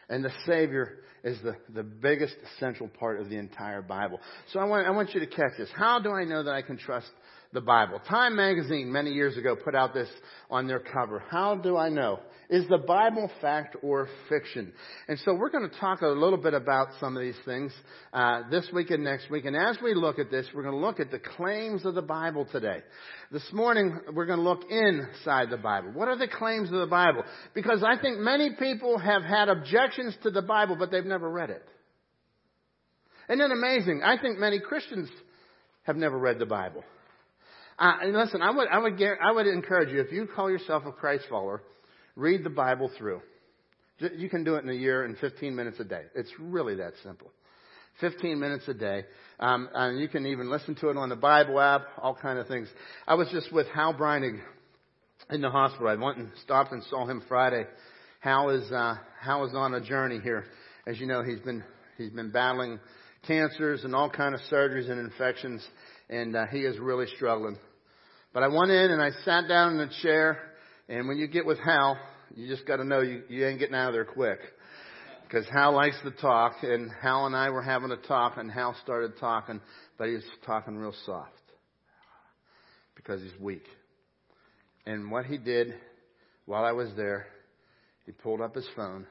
[0.10, 4.20] And the Savior is the, the biggest central part of the entire Bible.
[4.52, 5.70] So I want, I want you to catch this.
[5.76, 7.10] How do I know that I can trust
[7.52, 8.00] the Bible?
[8.08, 10.10] Time magazine many years ago put out this
[10.50, 11.24] on their cover.
[11.30, 12.20] How do I know?
[12.50, 14.74] Is the Bible fact or fiction?
[15.08, 17.72] And so we're going to talk a little bit about some of these things
[18.12, 19.46] uh, this week and next week.
[19.46, 22.02] And as we look at this, we're going to look at the claims of the
[22.02, 22.80] Bible today.
[23.32, 25.92] This morning, we're going to look inside the Bible.
[25.92, 27.24] What are the claims of the Bible?
[27.54, 31.52] Because I think many people have had objections to the Bible, but they've never read
[31.52, 31.64] it.
[33.30, 34.02] Isn't it amazing?
[34.04, 35.08] I think many Christians
[35.84, 36.84] have never read the Bible.
[37.80, 40.84] Uh, and listen, I would, I would, I would encourage you, if you call yourself
[40.86, 41.64] a Christ follower,
[42.20, 43.22] Read the Bible through.
[43.98, 46.04] You can do it in a year in 15 minutes a day.
[46.16, 47.32] It's really that simple.
[48.02, 49.06] 15 minutes a day.
[49.40, 52.48] Um, and you can even listen to it on the Bible app, all kind of
[52.48, 52.68] things.
[53.08, 54.40] I was just with Hal Breinig
[55.30, 55.88] in the hospital.
[55.88, 57.66] I went and stopped and saw him Friday.
[58.20, 60.44] Hal is, uh, Hal is on a journey here.
[60.86, 61.64] As you know, he's been,
[61.98, 62.80] he's been battling
[63.28, 65.66] cancers and all kind of surgeries and infections,
[66.10, 67.58] and uh, he is really struggling.
[68.34, 70.50] But I went in and I sat down in a chair
[70.90, 71.98] and when you get with Hal,
[72.36, 74.40] you just got to know you, you ain't getting out of there quick.
[75.24, 78.76] Because Hal likes to talk, and Hal and I were having a talk, and Hal
[78.82, 79.62] started talking,
[80.00, 81.30] but he was talking real soft.
[82.96, 83.66] Because he's weak.
[84.88, 85.76] And what he did
[86.48, 87.28] while I was there,
[88.08, 89.06] he pulled up his phone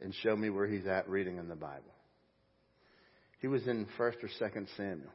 [0.00, 1.82] and showed me where he's at reading in the Bible.
[3.40, 5.10] He was in 1st or 2nd Samuel.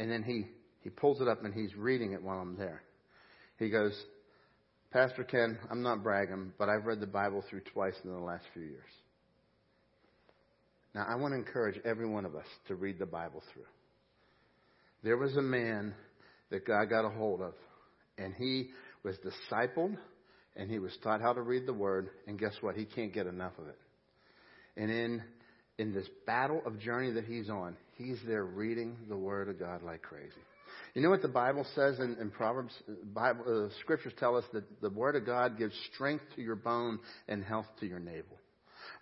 [0.00, 0.46] And then he,
[0.82, 2.82] he pulls it up and he's reading it while I'm there.
[3.58, 3.94] He goes,
[4.92, 8.44] Pastor Ken, I'm not bragging, but I've read the Bible through twice in the last
[8.52, 8.82] few years.
[10.94, 13.64] Now, I want to encourage every one of us to read the Bible through.
[15.02, 15.94] There was a man
[16.50, 17.54] that God got a hold of,
[18.18, 18.70] and he
[19.02, 19.96] was discipled,
[20.54, 22.76] and he was taught how to read the Word, and guess what?
[22.76, 23.78] He can't get enough of it.
[24.76, 25.22] And in,
[25.78, 29.82] in this battle of journey that he's on, he's there reading the Word of God
[29.82, 30.32] like crazy.
[30.94, 32.72] You know what the Bible says in, in Proverbs?
[33.14, 36.98] Bible, uh, scriptures tell us that the Word of God gives strength to your bone
[37.28, 38.38] and health to your navel.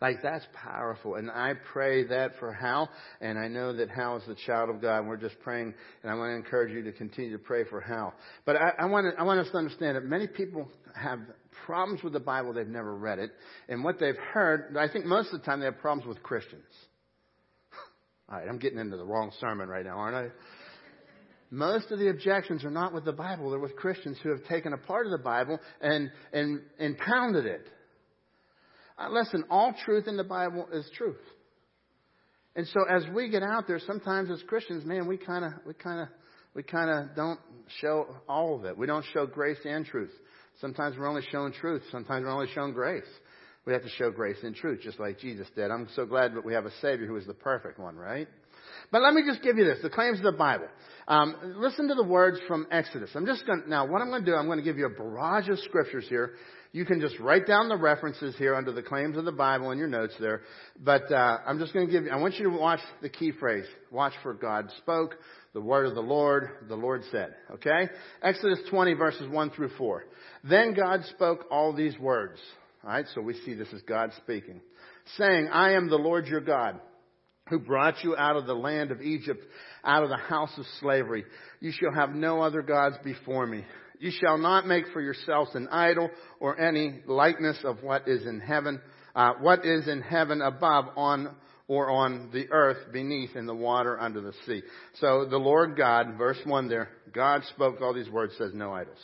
[0.00, 1.16] Like that's powerful.
[1.16, 2.88] And I pray that for Hal.
[3.20, 5.00] And I know that Hal is the child of God.
[5.00, 5.74] And we're just praying.
[6.02, 8.14] And I want to encourage you to continue to pray for Hal.
[8.46, 11.20] But I, I want to, I want us to understand that many people have
[11.66, 12.52] problems with the Bible.
[12.54, 13.30] They've never read it.
[13.68, 16.64] And what they've heard, I think most of the time they have problems with Christians.
[18.30, 20.34] All right, I'm getting into the wrong sermon right now, aren't I?
[21.50, 23.50] Most of the objections are not with the Bible.
[23.50, 27.44] They're with Christians who have taken a part of the Bible and, and, and pounded
[27.44, 27.66] it.
[28.96, 31.20] Uh, listen, all truth in the Bible is truth.
[32.54, 35.74] And so as we get out there, sometimes as Christians, man, we kind of, we
[35.74, 36.08] kind of,
[36.54, 37.40] we kind of don't
[37.80, 38.76] show all of it.
[38.76, 40.10] We don't show grace and truth.
[40.60, 41.82] Sometimes we're only showing truth.
[41.90, 43.04] Sometimes we're only showing grace.
[43.66, 45.70] We have to show grace and truth, just like Jesus did.
[45.70, 48.28] I'm so glad that we have a Savior who is the perfect one, right?
[48.92, 50.66] But let me just give you this, the claims of the Bible.
[51.06, 53.10] Um, listen to the words from Exodus.
[53.14, 53.86] I'm just going now.
[53.86, 56.34] What I'm going to do, I'm going to give you a barrage of scriptures here.
[56.72, 59.78] You can just write down the references here under the claims of the Bible in
[59.78, 60.42] your notes there.
[60.78, 62.10] But uh, I'm just going to give you.
[62.10, 63.64] I want you to watch the key phrase.
[63.90, 65.16] Watch for God spoke,
[65.52, 67.34] the word of the Lord, the Lord said.
[67.54, 67.88] Okay?
[68.22, 70.04] Exodus 20 verses 1 through 4.
[70.44, 72.38] Then God spoke all these words.
[72.84, 74.60] All right, so we see this as God speaking,
[75.18, 76.80] saying, "I am the Lord your God."
[77.48, 79.44] Who brought you out of the land of Egypt,
[79.84, 81.24] out of the house of slavery.
[81.60, 83.64] You shall have no other gods before me.
[83.98, 88.40] You shall not make for yourselves an idol or any likeness of what is in
[88.40, 88.80] heaven,
[89.14, 91.34] uh, what is in heaven above on
[91.68, 94.62] or on the earth beneath in the water under the sea.
[95.00, 98.98] So the Lord God, verse 1 there, God spoke all these words, says no idols.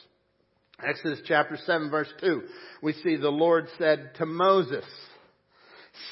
[0.84, 2.42] Exodus chapter 7 verse 2,
[2.82, 4.84] we see the Lord said to Moses,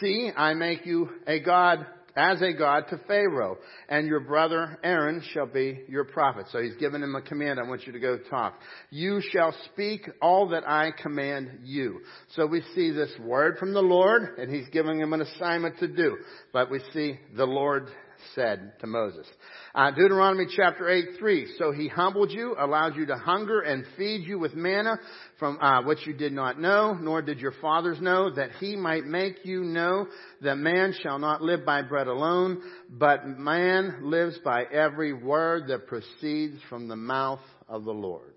[0.00, 3.58] See, I make you a God as a God to Pharaoh,
[3.88, 6.46] and your brother Aaron shall be your prophet.
[6.52, 7.58] So he's given him a command.
[7.58, 8.58] I want you to go talk.
[8.90, 12.00] You shall speak all that I command you.
[12.34, 15.88] So we see this word from the Lord, and he's giving him an assignment to
[15.88, 16.18] do.
[16.52, 17.88] But we see the Lord
[18.34, 19.26] said to Moses.
[19.74, 21.54] Uh, Deuteronomy chapter 8, 3.
[21.58, 24.98] So he humbled you, allowed you to hunger, and feed you with manna
[25.38, 29.04] from uh, which you did not know, nor did your fathers know, that he might
[29.04, 30.06] make you know
[30.42, 35.86] that man shall not live by bread alone, but man lives by every word that
[35.86, 38.34] proceeds from the mouth of the Lord.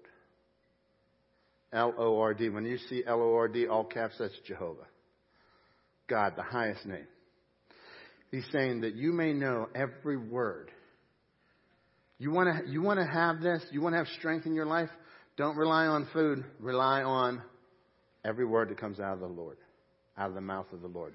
[1.74, 2.50] L-O-R-D.
[2.50, 4.88] When you see L-O-R-D, all caps, that's Jehovah.
[6.08, 7.08] God, the highest name.
[8.32, 10.72] He's saying that you may know every word.
[12.20, 13.64] You want to you want to have this?
[13.72, 14.90] You want to have strength in your life?
[15.38, 16.44] Don't rely on food.
[16.60, 17.42] Rely on
[18.26, 19.58] every word that comes out of the Lord,
[20.18, 21.14] out of the mouth of the Lord.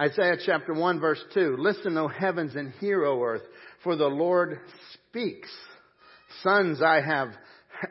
[0.00, 1.56] Isaiah chapter 1 verse 2.
[1.58, 3.42] Listen, O heavens, and hear, O earth,
[3.84, 4.58] for the Lord
[4.92, 5.50] speaks.
[6.42, 7.28] Sons I have,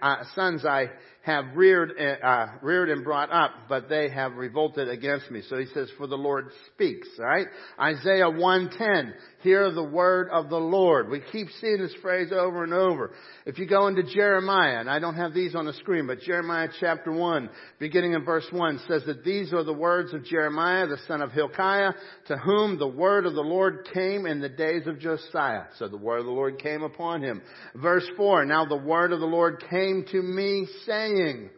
[0.01, 0.87] uh, sons I
[1.23, 5.41] have reared, uh, reared and brought up, but they have revolted against me.
[5.49, 7.47] So he says, for the Lord speaks, right?
[7.79, 9.13] Isaiah 110,
[9.43, 11.09] hear the word of the Lord.
[11.09, 13.11] We keep seeing this phrase over and over.
[13.45, 16.69] If you go into Jeremiah, and I don't have these on the screen, but Jeremiah
[16.79, 20.97] chapter 1, beginning in verse 1, says that these are the words of Jeremiah, the
[21.07, 21.91] son of Hilkiah,
[22.27, 25.65] to whom the word of the Lord came in the days of Josiah.
[25.77, 27.41] So the word of the Lord came upon him.
[27.75, 31.49] Verse 4, now the word of the Lord came to me saying.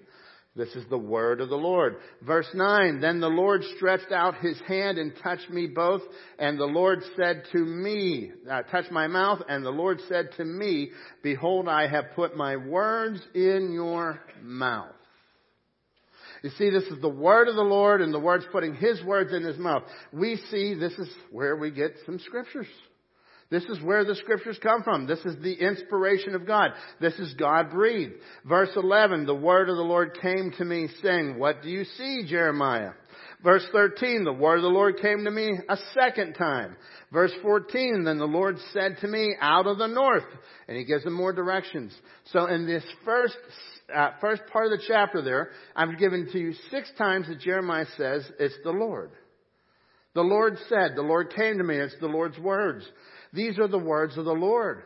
[0.56, 1.98] This is the word of the Lord.
[2.22, 6.02] Verse 9, Then the Lord stretched out his hand and touched me both,
[6.40, 10.92] and the Lord said to me, uh, my mouth, and the Lord said to me,
[11.22, 14.96] Behold, I have put my words in your mouth.
[16.42, 19.34] You see, this is the word of the Lord, and the Lord's putting his words
[19.34, 19.84] in his mouth.
[20.14, 22.68] We see this is where we get some scriptures.
[23.50, 25.06] This is where the scriptures come from.
[25.06, 26.72] This is the inspiration of God.
[27.00, 28.14] This is God breathed.
[28.44, 32.26] Verse 11, the word of the Lord came to me saying, what do you see,
[32.28, 32.92] Jeremiah?
[33.44, 36.76] Verse 13, the word of the Lord came to me a second time.
[37.14, 40.26] Verse 14, then the Lord said to me, out of the north.
[40.68, 41.96] And he gives them more directions.
[42.32, 43.38] So in this first,
[43.96, 47.86] uh, first part of the chapter there, I've given to you six times that Jeremiah
[47.96, 49.12] says, it's the Lord.
[50.16, 52.86] The Lord said, the Lord came to me, it's the Lord's words.
[53.34, 54.84] These are the words of the Lord.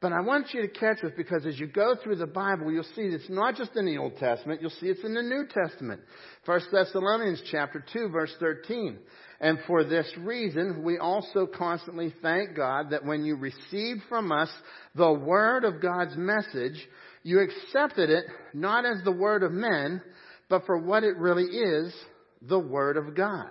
[0.00, 2.84] But I want you to catch this because as you go through the Bible, you'll
[2.84, 6.00] see it's not just in the Old Testament, you'll see it's in the New Testament.
[6.46, 8.98] 1 Thessalonians chapter 2 verse 13.
[9.42, 14.50] And for this reason, we also constantly thank God that when you received from us
[14.94, 16.88] the word of God's message,
[17.22, 18.24] you accepted it
[18.54, 20.00] not as the word of men,
[20.48, 21.94] but for what it really is,
[22.40, 23.50] the word of God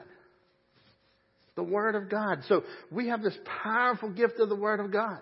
[1.60, 2.40] the Word of God.
[2.48, 5.20] So we have this powerful gift of the Word of God.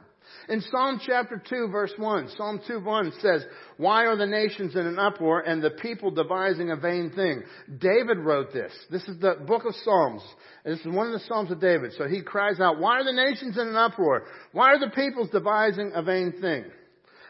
[0.49, 3.43] In Psalm chapter 2 verse 1, Psalm 2 1 says,
[3.77, 7.41] Why are the nations in an uproar and the people devising a vain thing?
[7.79, 8.71] David wrote this.
[8.91, 10.21] This is the book of Psalms.
[10.63, 11.93] This is one of the Psalms of David.
[11.97, 14.25] So he cries out, Why are the nations in an uproar?
[14.51, 16.65] Why are the peoples devising a vain thing?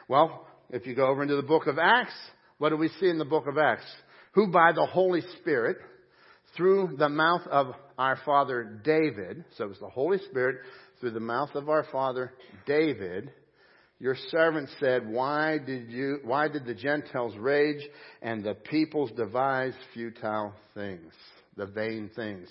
[0.10, 2.16] Well, if you go over into the book of Acts,
[2.58, 3.86] what do we see in the book of Acts?
[4.34, 5.78] Who by the Holy Spirit,
[6.58, 10.58] through the mouth of our father David, so it was the Holy Spirit
[11.00, 12.34] through the mouth of our father
[12.66, 13.32] David,
[14.00, 17.82] your servant said, why did you, why did the Gentiles rage
[18.22, 21.12] and the peoples devise futile things,
[21.56, 22.48] the vain things?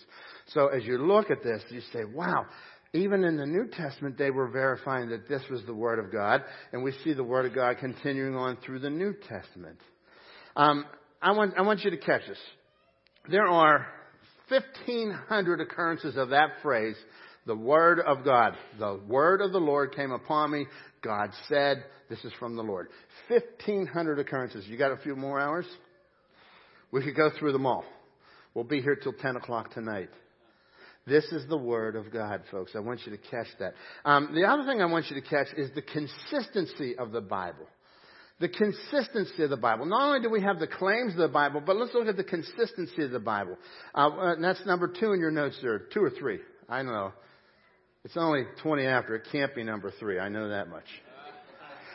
[0.48, 2.46] So as you look at this, you say, wow,
[2.92, 6.42] even in the New Testament, they were verifying that this was the Word of God,
[6.72, 9.78] and we see the Word of God continuing on through the New Testament.
[10.56, 10.84] Um,
[11.22, 12.38] I want, I want you to catch this.
[13.30, 13.86] There are
[14.48, 16.96] 1,500 occurrences of that phrase,
[17.46, 18.54] the Word of God.
[18.78, 20.66] The Word of the Lord came upon me.
[21.02, 22.88] God said, this is from the Lord.
[23.28, 24.66] 1,500 occurrences.
[24.66, 25.66] You got a few more hours?
[26.92, 27.84] We could go through them all.
[28.54, 30.08] We'll be here till 10 o'clock tonight.
[31.06, 32.72] This is the Word of God, folks.
[32.74, 33.74] I want you to catch that.
[34.04, 37.66] Um, the other thing I want you to catch is the consistency of the Bible
[38.38, 39.86] the consistency of the Bible.
[39.86, 42.24] Not only do we have the claims of the Bible, but let's look at the
[42.24, 43.56] consistency of the Bible.
[43.94, 45.78] Uh, and that's number two in your notes there.
[45.78, 46.40] Two or three.
[46.68, 47.12] I know.
[48.04, 49.16] It's only 20 after.
[49.16, 50.18] It can't be number three.
[50.18, 50.84] I know that much.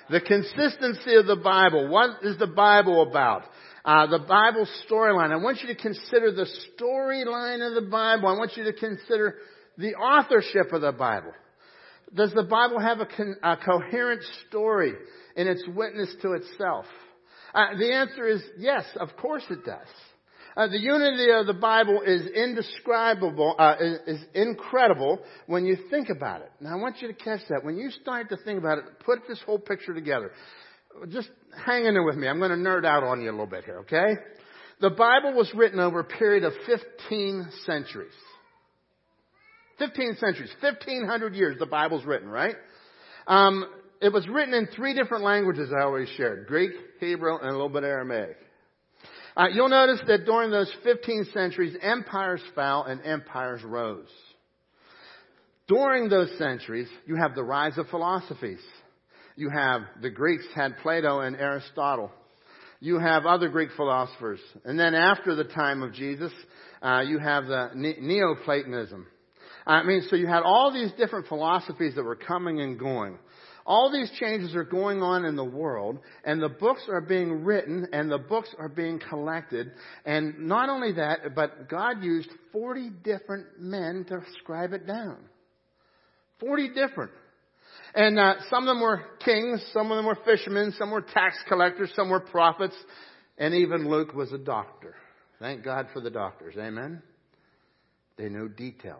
[0.10, 1.88] The consistency of the Bible.
[1.88, 3.44] What is the Bible about?
[3.86, 5.32] Uh, the Bible storyline.
[5.32, 8.28] I want you to consider the storyline of the Bible.
[8.28, 9.36] I want you to consider
[9.78, 11.32] the authorship of the Bible.
[12.14, 14.94] Does the Bible have a, con- a coherent story?
[15.36, 16.86] In its witness to itself?
[17.54, 19.88] Uh, the answer is yes, of course it does.
[20.56, 26.10] Uh, the unity of the Bible is indescribable, uh, is, is, incredible when you think
[26.10, 26.52] about it.
[26.60, 27.64] Now I want you to catch that.
[27.64, 30.32] When you start to think about it, put this whole picture together.
[31.10, 31.30] Just
[31.66, 32.28] hang in there with me.
[32.28, 34.16] I'm going to nerd out on you a little bit here, okay?
[34.82, 38.12] The Bible was written over a period of 15 centuries.
[39.78, 42.56] 15 centuries, 1500 years the Bible's written, right?
[43.26, 43.66] Um,
[44.02, 46.48] it was written in three different languages I always shared.
[46.48, 48.36] Greek, Hebrew, and a little bit Aramaic.
[49.38, 54.10] Uh, you'll notice that during those 15 centuries, empires fell and empires rose.
[55.68, 58.60] During those centuries, you have the rise of philosophies.
[59.38, 62.12] You have the Greeks had Plato and Aristotle.
[62.82, 64.40] You have other Greek philosophers.
[64.66, 66.34] And then after the time of Jesus,
[66.82, 69.06] uh, you have the Neoplatonism.
[69.66, 73.18] I mean, so you had all these different philosophies that were coming and going.
[73.66, 77.88] All these changes are going on in the world, and the books are being written,
[77.94, 79.72] and the books are being collected.
[80.06, 85.18] And not only that, but God used 40 different men to scribe it down.
[86.40, 87.12] 40 different.
[87.94, 91.38] And uh, some of them were kings, some of them were fishermen, some were tax
[91.48, 92.76] collectors, some were prophets,
[93.38, 94.96] and even Luke was a doctor.
[95.40, 96.56] Thank God for the doctors.
[96.58, 97.02] Amen?
[98.18, 99.00] They know details.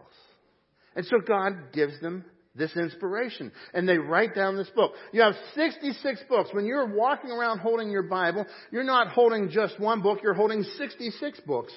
[0.96, 2.26] And so God gives them
[2.56, 3.52] this inspiration.
[3.74, 4.94] And they write down this book.
[5.12, 6.50] You have 66 books.
[6.54, 10.64] When you're walking around holding your Bible, you're not holding just one book, you're holding
[10.64, 11.74] 66 books.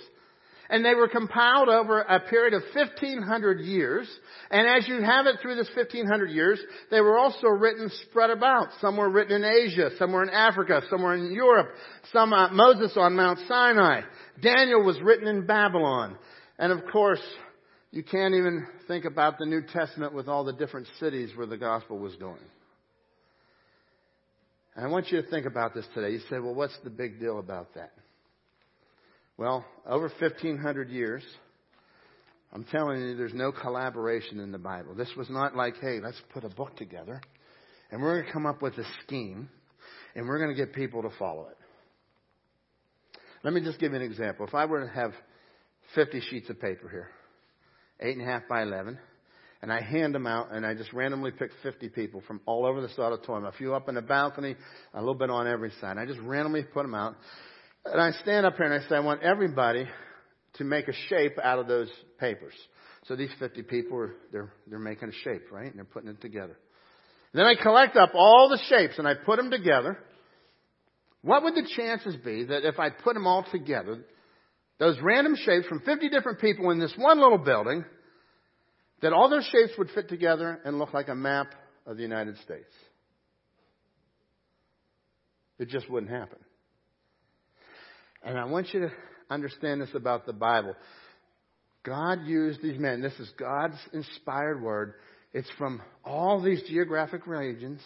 [0.70, 4.08] And they were compiled over a period of 1500 years.
[4.50, 6.58] And as you have it through this 1500 years,
[6.90, 8.68] they were also written spread about.
[8.80, 11.68] Some were written in Asia, some were in Africa, some were in Europe,
[12.12, 14.00] some uh, Moses on Mount Sinai.
[14.42, 16.16] Daniel was written in Babylon.
[16.58, 17.22] And of course,
[17.94, 21.56] you can't even think about the New Testament with all the different cities where the
[21.56, 22.42] gospel was going.
[24.74, 26.10] And I want you to think about this today.
[26.10, 27.92] You say, well, what's the big deal about that?
[29.36, 31.22] Well, over 1500 years,
[32.52, 34.96] I'm telling you, there's no collaboration in the Bible.
[34.96, 37.20] This was not like, hey, let's put a book together
[37.92, 39.48] and we're going to come up with a scheme
[40.16, 41.56] and we're going to get people to follow it.
[43.44, 44.48] Let me just give you an example.
[44.48, 45.12] If I were to have
[45.94, 47.08] 50 sheets of paper here,
[48.00, 48.98] eight and a half by 11.
[49.62, 52.82] And I hand them out, and I just randomly pick 50 people from all over
[52.82, 53.46] this auditorium.
[53.46, 54.56] A few up in the balcony,
[54.92, 55.96] a little bit on every side.
[55.96, 57.14] I just randomly put them out.
[57.86, 59.86] And I stand up here and I say, I want everybody
[60.54, 61.88] to make a shape out of those
[62.18, 62.54] papers.
[63.06, 65.66] So these 50 people are, they're, they're making a shape, right?
[65.66, 66.56] And they're putting it together.
[67.32, 69.98] And then I collect up all the shapes and I put them together.
[71.22, 74.04] What would the chances be that if I put them all together,
[74.78, 77.84] those random shapes from 50 different people in this one little building,
[79.02, 81.54] that all those shapes would fit together and look like a map
[81.86, 82.72] of the United States.
[85.58, 86.38] It just wouldn't happen.
[88.24, 88.90] And I want you to
[89.30, 90.74] understand this about the Bible.
[91.84, 93.02] God used these men.
[93.02, 94.94] This is God's inspired word.
[95.32, 97.80] It's from all these geographic regions.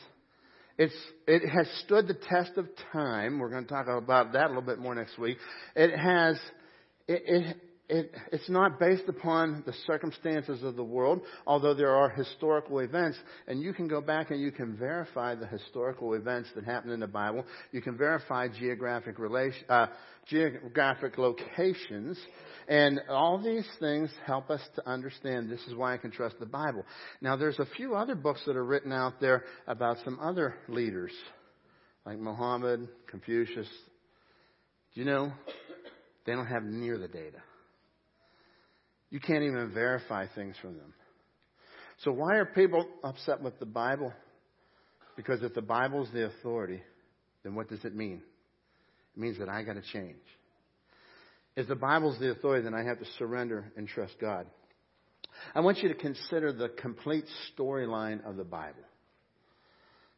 [0.79, 0.95] It's,
[1.27, 3.41] it has stood the test of time.
[3.41, 5.39] We're going to talk about that a little bit more next week.
[5.75, 6.39] It has
[7.09, 7.57] it, it,
[7.89, 13.17] it, it's not based upon the circumstances of the world, although there are historical events,
[13.47, 17.01] and you can go back and you can verify the historical events that happen in
[17.01, 17.45] the Bible.
[17.73, 19.87] You can verify geographic relation, uh,
[20.27, 22.19] geographic locations,
[22.69, 26.47] and all these things help us to understand this is why I can trust the
[26.47, 26.85] Bible.
[27.23, 31.13] Now, there's a few other books that are written out there about some other leaders,
[32.05, 33.69] like Muhammad, Confucius.
[34.95, 35.33] Do you know
[36.29, 37.39] they don't have near the data.
[39.09, 40.93] You can't even verify things from them.
[42.05, 44.13] So why are people upset with the Bible?
[45.17, 46.83] Because if the Bible is the authority,
[47.43, 48.21] then what does it mean?
[49.17, 50.17] It means that I got to change.
[51.57, 54.47] If the Bible is the authority, then I have to surrender and trust God.
[55.55, 57.25] I want you to consider the complete
[57.57, 58.85] storyline of the Bible.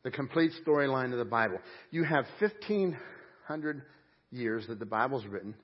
[0.02, 1.58] The complete storyline of the Bible.
[1.92, 3.82] You have 1,500
[4.32, 5.54] years that the Bible's written,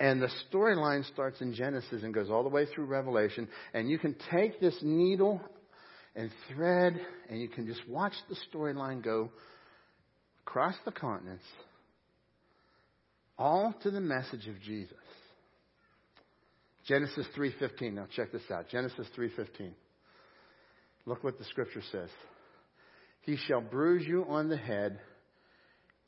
[0.00, 3.48] and the storyline starts in Genesis and goes all the way through Revelation.
[3.72, 5.40] And you can take this needle
[6.16, 9.30] and thread, and you can just watch the storyline go
[10.46, 11.44] across the continents,
[13.38, 14.96] all to the message of Jesus.
[16.86, 17.94] Genesis 3:15.
[17.94, 18.68] Now check this out.
[18.68, 19.74] Genesis 3:15.
[21.06, 22.10] Look what the scripture says.
[23.22, 25.00] He shall bruise you on the head,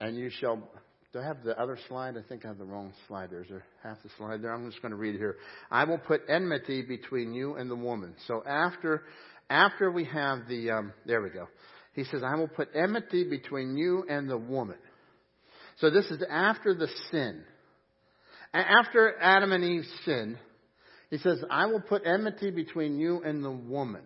[0.01, 0.71] and you shall
[1.13, 2.17] do I have the other slide?
[2.17, 3.31] I think I have the wrong slide.
[3.31, 4.53] There's a half the slide there.
[4.53, 5.37] I'm just going to read it here.
[5.71, 8.15] I will put enmity between you and the woman.
[8.27, 9.03] So after,
[9.49, 11.49] after we have the, um, there we go.
[11.95, 14.77] He says, I will put enmity between you and the woman.
[15.79, 17.43] So this is after the sin.
[18.53, 20.39] After Adam and Eve sinned,
[21.11, 24.03] he says, I will put enmity between you and the woman,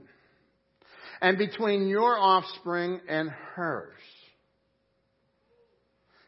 [1.20, 3.94] and between your offspring and hers.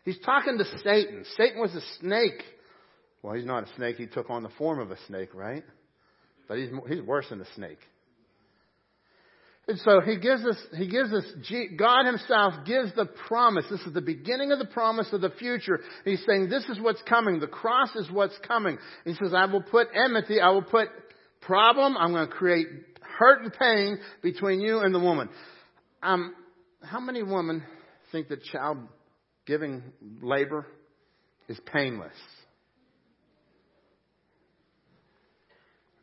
[0.05, 1.25] He's talking to Satan.
[1.37, 2.43] Satan was a snake.
[3.23, 3.97] Well, he's not a snake.
[3.97, 5.65] He took on the form of a snake, right?
[6.49, 7.79] But he's, he's worse than a snake.
[9.69, 11.25] And so he gives us, he gives us,
[11.79, 13.65] God himself gives the promise.
[13.71, 15.81] This is the beginning of the promise of the future.
[16.05, 17.39] He's saying this is what's coming.
[17.39, 18.79] The cross is what's coming.
[19.05, 20.89] He says, I will put enmity, I will put
[21.41, 22.67] problem, I'm going to create
[23.19, 25.29] hurt and pain between you and the woman.
[26.03, 26.35] Um,
[26.83, 27.63] how many women
[28.11, 28.79] think that child
[29.47, 29.83] giving
[30.21, 30.67] labor
[31.49, 32.13] is painless?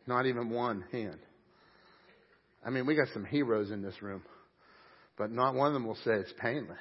[0.08, 1.20] Not even one hand.
[2.66, 4.24] I mean, we got some heroes in this room,
[5.18, 6.78] but not one of them will say it's painless.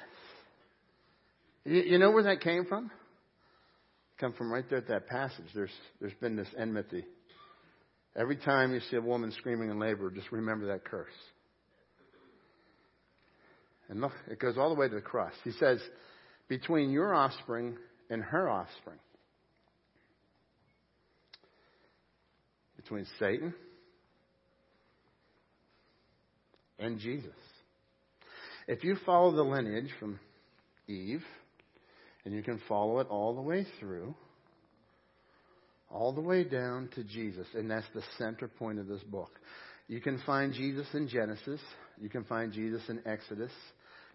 [1.63, 2.91] You, you know where that came from?
[4.19, 5.45] Come from right there at that passage.
[5.55, 7.05] There's there's been this enmity.
[8.15, 11.07] Every time you see a woman screaming in labor, just remember that curse.
[13.87, 15.33] And look, it goes all the way to the cross.
[15.43, 15.79] He says,
[16.49, 17.77] between your offspring
[18.09, 18.97] and her offspring.
[22.75, 23.53] Between Satan
[26.79, 27.31] and Jesus.
[28.67, 30.19] If you follow the lineage from
[30.87, 31.23] Eve,
[32.25, 34.13] and you can follow it all the way through,
[35.91, 39.31] all the way down to Jesus, and that's the center point of this book.
[39.87, 41.59] You can find Jesus in Genesis,
[41.99, 43.51] you can find Jesus in Exodus,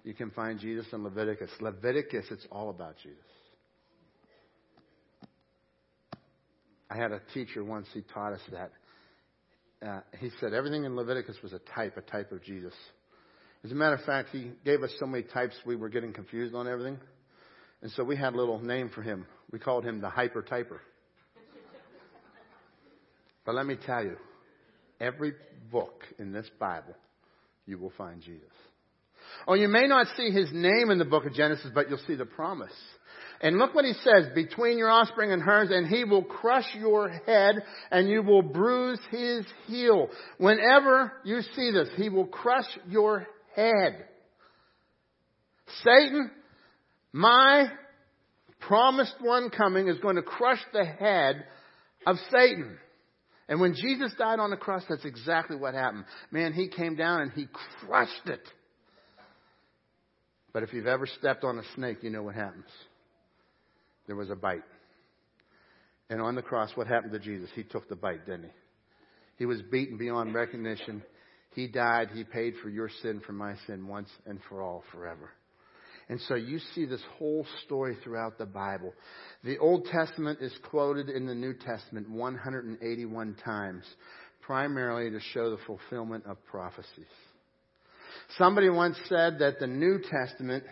[0.04, 1.50] you can find Jesus in Leviticus.
[1.60, 3.18] Leviticus, it's all about Jesus.
[6.90, 8.70] I had a teacher once, he taught us that
[9.84, 12.72] uh, he said everything in Leviticus was a type, a type of Jesus.
[13.64, 16.54] As a matter of fact, he gave us so many types we were getting confused
[16.54, 16.98] on everything.
[17.82, 19.26] And so we had a little name for him.
[19.50, 20.78] We called him the hyper typer.
[23.44, 24.16] but let me tell you,
[25.00, 25.32] every
[25.70, 26.94] book in this Bible,
[27.66, 28.52] you will find Jesus.
[29.46, 32.14] Oh, you may not see his name in the book of Genesis, but you'll see
[32.14, 32.72] the promise.
[33.40, 37.10] And look what he says, between your offspring and hers, and he will crush your
[37.10, 37.56] head,
[37.90, 40.08] and you will bruise his heel.
[40.38, 44.06] Whenever you see this, he will crush your head.
[45.82, 46.30] Satan,
[47.12, 47.66] my
[48.60, 51.44] promised one coming is going to crush the head
[52.06, 52.78] of Satan.
[53.48, 56.04] And when Jesus died on the cross, that's exactly what happened.
[56.30, 57.46] Man, he came down and he
[57.86, 58.40] crushed it.
[60.54, 62.70] But if you've ever stepped on a snake, you know what happens
[64.06, 64.62] there was a bite.
[66.10, 67.48] And on the cross, what happened to Jesus?
[67.54, 68.50] He took the bite, didn't he?
[69.38, 71.02] He was beaten beyond recognition.
[71.54, 72.10] He died.
[72.12, 75.30] He paid for your sin, for my sin, once and for all, forever.
[76.10, 78.92] And so you see this whole story throughout the Bible.
[79.42, 83.84] The Old Testament is quoted in the New Testament 181 times,
[84.42, 87.06] primarily to show the fulfillment of prophecies.
[88.38, 90.64] Somebody once said that the New Testament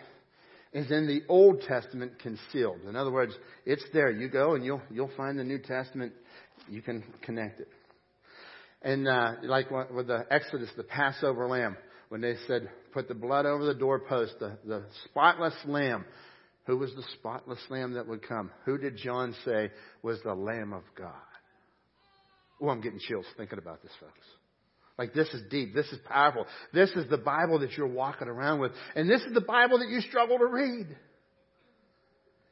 [0.73, 2.81] is in the Old Testament concealed.
[2.87, 3.33] In other words,
[3.65, 4.11] it's there.
[4.11, 6.13] You go and you'll you'll find the New Testament.
[6.67, 7.67] You can connect it.
[8.81, 11.77] And uh, like with the Exodus, the Passover lamb,
[12.09, 16.05] when they said, "Put the blood over the doorpost," the, the spotless lamb.
[16.65, 18.49] Who was the spotless lamb that would come?
[18.65, 19.69] Who did John say
[20.01, 21.11] was the Lamb of God?
[22.61, 24.25] Oh, I'm getting chills thinking about this, folks.
[24.97, 25.73] Like this is deep.
[25.73, 26.45] This is powerful.
[26.73, 28.71] This is the Bible that you're walking around with.
[28.95, 30.87] And this is the Bible that you struggle to read.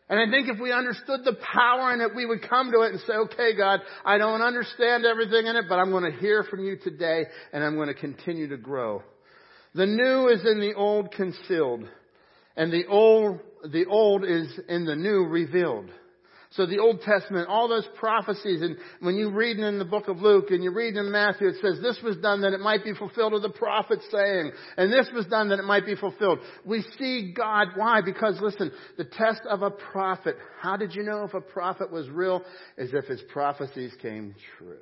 [0.09, 2.91] And I think if we understood the power in it, we would come to it
[2.91, 6.43] and say, okay, God, I don't understand everything in it, but I'm going to hear
[6.43, 9.03] from you today and I'm going to continue to grow.
[9.73, 11.87] The new is in the old concealed
[12.57, 15.89] and the old, the old is in the new revealed.
[16.51, 20.21] So the Old Testament, all those prophecies, and when you read in the book of
[20.21, 22.93] Luke and you read in Matthew, it says this was done that it might be
[22.93, 26.39] fulfilled of the prophet saying, and this was done that it might be fulfilled.
[26.65, 27.69] We see God.
[27.75, 28.01] Why?
[28.01, 32.09] Because listen, the test of a prophet, how did you know if a prophet was
[32.09, 32.41] real?
[32.77, 34.77] Is if his prophecies came true.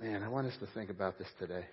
[0.00, 1.66] Man, I want us to think about this today.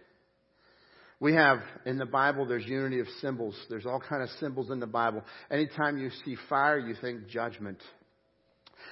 [1.19, 3.55] We have in the Bible there's unity of symbols.
[3.69, 5.23] There's all kind of symbols in the Bible.
[5.49, 7.79] Anytime you see fire, you think judgment.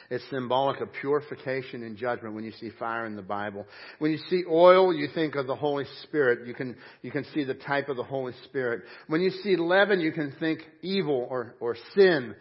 [0.09, 3.65] It's symbolic of purification and judgment when you see fire in the Bible.
[3.99, 6.47] When you see oil, you think of the Holy Spirit.
[6.47, 8.83] You can, you can see the type of the Holy Spirit.
[9.07, 12.35] When you see leaven, you can think evil or, or sin.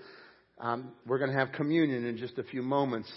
[0.58, 3.10] Um, we're going to have communion in just a few moments.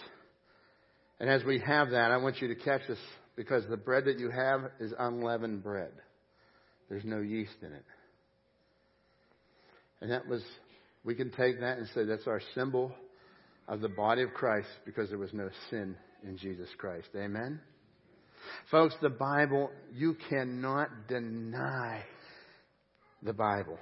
[1.20, 3.00] And as we have that, I want you to catch this
[3.36, 5.92] because the bread that you have is unleavened bread.
[6.90, 7.86] There's no yeast in it.
[10.02, 10.44] And that was,
[11.04, 12.92] we can take that and say that's our symbol
[13.68, 17.08] of the body of Christ because there was no sin in Jesus Christ.
[17.16, 17.60] Amen?
[18.70, 22.04] Folks, the Bible, you cannot deny
[23.24, 23.80] the Bible.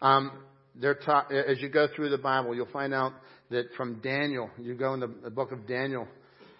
[0.00, 0.44] Um,
[0.74, 3.12] they're taught, as you go through the Bible, you'll find out
[3.50, 6.06] that from Daniel, you go in the, the book of Daniel,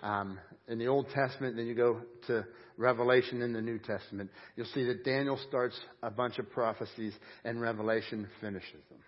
[0.03, 0.39] um,
[0.71, 2.47] in the Old Testament, then you go to
[2.77, 7.13] Revelation in the New Testament, you'll see that Daniel starts a bunch of prophecies
[7.45, 9.01] and Revelation finishes them.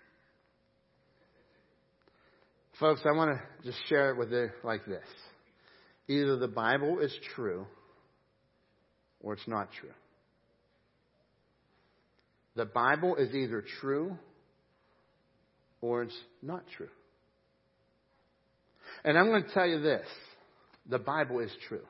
[2.79, 5.05] Folks, I want to just share it with you like this.
[6.09, 7.65] Either the Bible is true
[9.21, 9.93] or it's not true.
[12.55, 14.17] The Bible is either true
[15.81, 16.89] or it's not true.
[19.05, 20.07] And I'm going to tell you this
[20.89, 21.85] the Bible is true.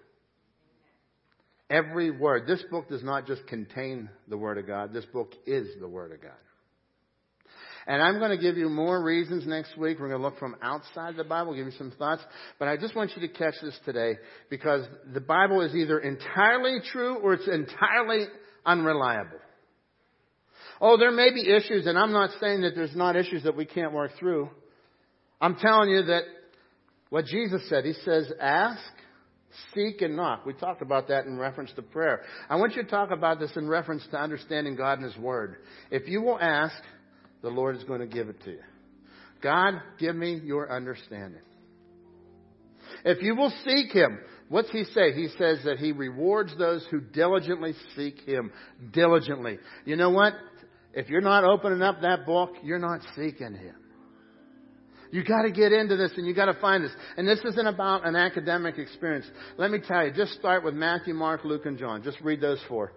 [1.69, 2.45] Every word.
[2.47, 6.11] This book does not just contain the Word of God, this book is the Word
[6.11, 6.31] of God.
[7.85, 9.99] And I'm going to give you more reasons next week.
[9.99, 12.21] We're going to look from outside the Bible, give you some thoughts.
[12.57, 14.17] But I just want you to catch this today
[14.49, 18.27] because the Bible is either entirely true or it's entirely
[18.65, 19.39] unreliable.
[20.79, 23.65] Oh, there may be issues, and I'm not saying that there's not issues that we
[23.65, 24.49] can't work through.
[25.41, 26.23] I'm telling you that
[27.09, 28.81] what Jesus said, He says, ask,
[29.73, 30.45] seek, and knock.
[30.45, 32.21] We talked about that in reference to prayer.
[32.49, 35.57] I want you to talk about this in reference to understanding God and His Word.
[35.91, 36.75] If you will ask,
[37.41, 38.61] the Lord is going to give it to you.
[39.41, 41.41] God, give me your understanding.
[43.05, 45.13] If you will seek Him, what's He say?
[45.13, 48.51] He says that He rewards those who diligently seek Him.
[48.91, 49.59] Diligently.
[49.85, 50.33] You know what?
[50.93, 53.75] If you're not opening up that book, you're not seeking Him.
[55.13, 56.91] You got to get into this and you got to find this.
[57.17, 59.27] And this isn't about an academic experience.
[59.59, 62.01] Let me tell you, just start with Matthew, Mark, Luke, and John.
[62.01, 62.93] Just read those four.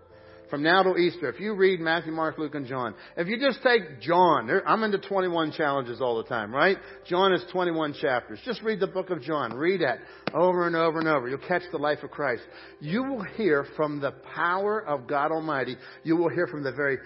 [0.48, 3.62] From now till Easter, if you read Matthew, Mark, Luke, and John, if you just
[3.62, 6.78] take John, I'm into 21 challenges all the time, right?
[7.06, 8.38] John is 21 chapters.
[8.46, 9.52] Just read the book of John.
[9.52, 9.98] Read it
[10.32, 11.28] over and over and over.
[11.28, 12.44] You'll catch the life of Christ.
[12.80, 15.76] You will hear from the power of God Almighty.
[16.02, 16.96] You will hear from the very,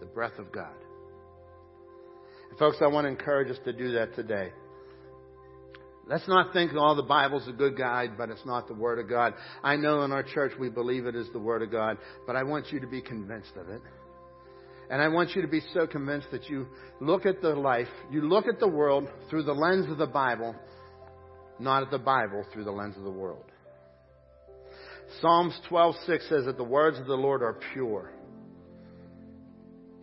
[0.00, 0.81] the breath of God.
[2.58, 4.52] Folks, I want to encourage us to do that today.
[6.06, 9.08] Let's not think, oh, the Bible's a good guide, but it's not the Word of
[9.08, 9.34] God.
[9.62, 11.96] I know in our church we believe it is the Word of God,
[12.26, 13.80] but I want you to be convinced of it.
[14.90, 16.66] And I want you to be so convinced that you
[17.00, 20.54] look at the life, you look at the world through the lens of the Bible,
[21.58, 23.44] not at the Bible through the lens of the world.
[25.20, 28.10] Psalms 12:6 says that the words of the Lord are pure.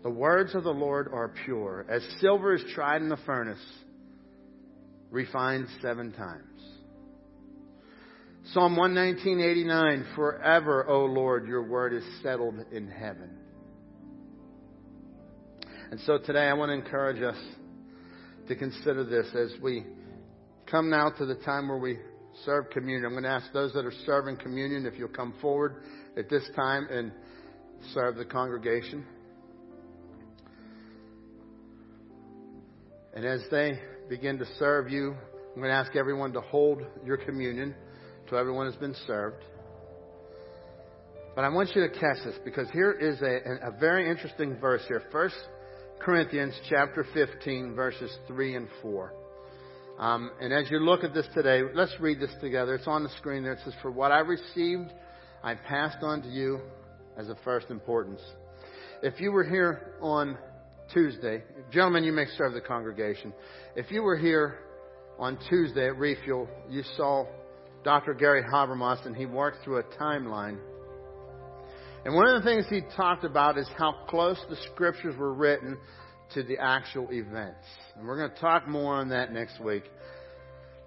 [0.03, 3.59] The words of the Lord are pure, as silver is tried in the furnace,
[5.11, 6.45] refined seven times.
[8.53, 13.37] Psalm 119:89 Forever, O Lord, your word is settled in heaven.
[15.91, 17.37] And so today I want to encourage us
[18.47, 19.85] to consider this as we
[20.65, 21.99] come now to the time where we
[22.45, 23.05] serve communion.
[23.05, 25.83] I'm going to ask those that are serving communion if you'll come forward
[26.15, 27.11] at this time and
[27.93, 29.05] serve the congregation.
[33.13, 35.15] And as they begin to serve you,
[35.55, 37.75] I'm going to ask everyone to hold your communion
[38.29, 39.43] to everyone has been served.
[41.35, 44.81] But I want you to catch this because here is a, a very interesting verse
[44.87, 45.01] here.
[45.11, 45.35] First
[45.99, 49.13] Corinthians chapter 15, verses 3 and 4.
[49.99, 52.75] Um, and as you look at this today, let's read this together.
[52.75, 53.53] It's on the screen there.
[53.53, 54.91] It says, For what I received,
[55.43, 56.61] I passed on to you
[57.17, 58.21] as of first importance.
[59.01, 60.37] If you were here on
[60.93, 63.31] Tuesday, gentlemen, you may serve the congregation.
[63.75, 64.59] If you were here
[65.19, 67.25] on Tuesday at Refuel, you saw
[67.83, 68.13] Dr.
[68.13, 70.57] Gary Habermas, and he worked through a timeline.
[72.05, 75.77] And one of the things he talked about is how close the scriptures were written
[76.33, 77.65] to the actual events.
[77.95, 79.83] And we're going to talk more on that next week.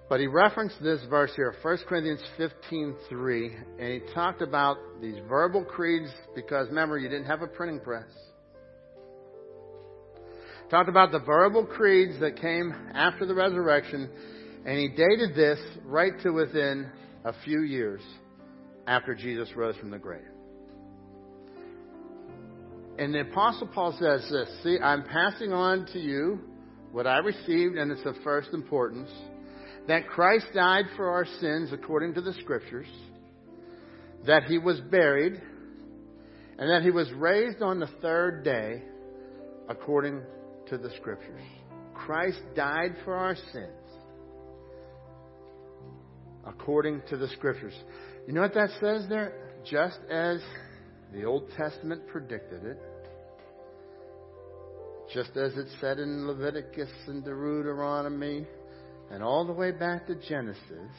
[0.09, 5.65] But he referenced this verse here, 1 Corinthians 15:3, and he talked about these verbal
[5.65, 8.11] creeds because remember you didn't have a printing press.
[10.73, 14.09] Talked about the verbal creeds that came after the resurrection,
[14.65, 16.91] and he dated this right to within
[17.27, 18.01] a few years
[18.87, 20.23] after Jesus rose from the grave.
[22.99, 26.41] And the Apostle Paul says this See, I'm passing on to you
[26.91, 29.11] what I received, and it's of first importance
[29.89, 32.89] that Christ died for our sins according to the Scriptures,
[34.27, 35.35] that he was buried,
[36.57, 38.85] and that he was raised on the third day
[39.69, 40.23] according
[40.73, 41.43] to the Scriptures.
[41.95, 43.69] Christ died for our sins
[46.47, 47.75] according to the Scriptures.
[48.27, 49.35] You know what that says there?
[49.71, 50.41] Just as
[51.13, 52.79] the Old Testament predicted it,
[55.13, 58.47] just as it said in Leviticus and Deuteronomy,
[59.11, 60.91] and all the way back to Genesis,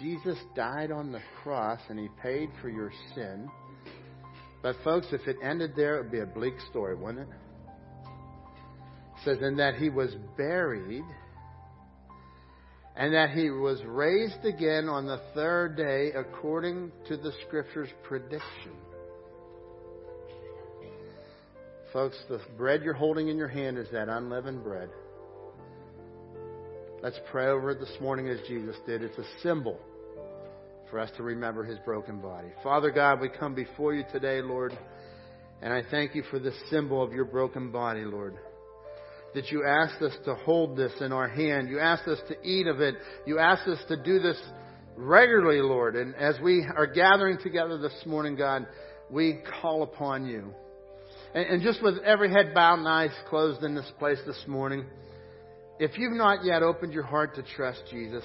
[0.00, 3.50] Jesus died on the cross and he paid for your sin.
[4.62, 7.43] But, folks, if it ended there, it would be a bleak story, wouldn't it?
[9.24, 11.04] Says, and that he was buried,
[12.96, 18.72] and that he was raised again on the third day according to the scripture's prediction.
[21.92, 24.90] Folks, the bread you're holding in your hand is that unleavened bread.
[27.02, 29.02] Let's pray over it this morning as Jesus did.
[29.02, 29.78] It's a symbol
[30.90, 32.48] for us to remember his broken body.
[32.62, 34.76] Father God, we come before you today, Lord,
[35.62, 38.38] and I thank you for this symbol of your broken body, Lord
[39.34, 41.68] that you asked us to hold this in our hand.
[41.68, 42.94] You asked us to eat of it.
[43.26, 44.40] You asked us to do this
[44.96, 45.96] regularly, Lord.
[45.96, 48.66] And as we are gathering together this morning, God,
[49.10, 50.54] we call upon you.
[51.34, 54.86] And, and just with every head bowed and eyes closed in this place this morning,
[55.80, 58.24] if you've not yet opened your heart to trust Jesus,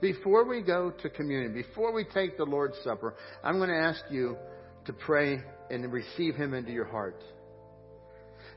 [0.00, 3.14] before we go to communion, before we take the Lord's Supper,
[3.44, 4.36] I'm going to ask you
[4.86, 5.40] to pray
[5.70, 7.22] and receive Him into your heart.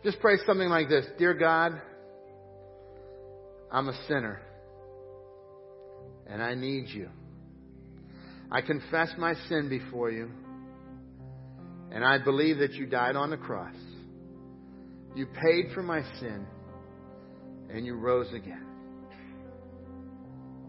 [0.04, 1.82] Just pray something like this Dear God,
[3.72, 4.42] I'm a sinner
[6.28, 7.10] and I need you.
[8.52, 10.32] I confess my sin before you
[11.92, 13.76] and I believe that you died on the cross.
[15.16, 16.46] You paid for my sin
[17.70, 18.66] and you rose again.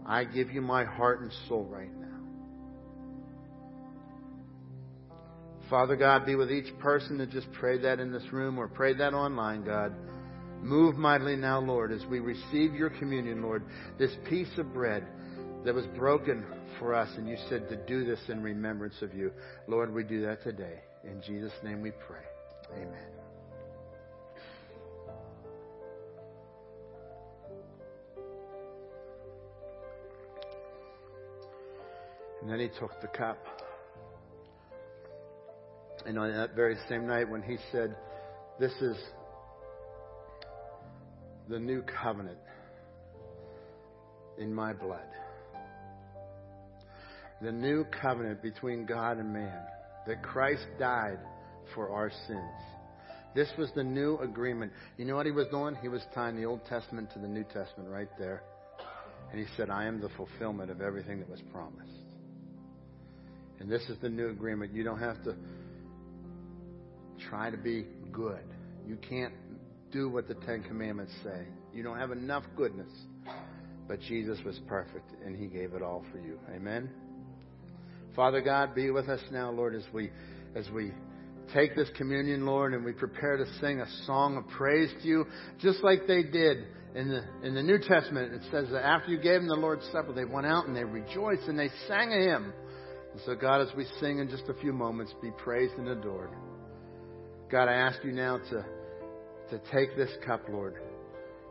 [0.05, 2.00] I give you my heart and soul right now.
[5.71, 8.97] Father God, be with each person that just prayed that in this room or prayed
[8.97, 9.95] that online, God.
[10.61, 13.63] Move mightily now, Lord, as we receive your communion, Lord,
[13.97, 15.07] this piece of bread
[15.63, 16.45] that was broken
[16.77, 19.31] for us, and you said to do this in remembrance of you.
[19.65, 20.81] Lord, we do that today.
[21.05, 22.25] In Jesus' name we pray.
[22.75, 23.07] Amen.
[32.41, 33.37] And then he took the cup.
[36.05, 37.95] And on that very same night, when he said,
[38.59, 38.97] This is
[41.49, 42.37] the new covenant
[44.37, 45.07] in my blood,
[47.41, 49.61] the new covenant between God and man,
[50.07, 51.19] that Christ died
[51.75, 52.61] for our sins.
[53.33, 54.73] This was the new agreement.
[54.97, 55.75] You know what he was doing?
[55.81, 58.43] He was tying the Old Testament to the New Testament right there.
[59.31, 61.89] And he said, I am the fulfillment of everything that was promised.
[63.59, 64.73] And this is the new agreement.
[64.73, 65.35] You don't have to
[67.29, 68.43] try to be good.
[68.87, 69.33] You can't
[69.91, 71.45] do what the Ten Commandments say.
[71.73, 72.91] You don't have enough goodness.
[73.87, 76.39] But Jesus was perfect, and He gave it all for you.
[76.55, 76.89] Amen.
[78.15, 80.11] Father God, be with us now, Lord, as we
[80.55, 80.91] as we
[81.53, 85.25] take this communion, Lord, and we prepare to sing a song of praise to you,
[85.59, 86.65] just like they did
[86.95, 88.33] in the in the New Testament.
[88.33, 90.83] It says that after you gave them the Lord's Supper, they went out and they
[90.83, 92.53] rejoiced and they sang a hymn.
[93.13, 96.31] And so, God, as we sing in just a few moments, be praised and adored.
[97.51, 98.65] God, I ask you now to,
[99.49, 100.75] to take this cup, Lord,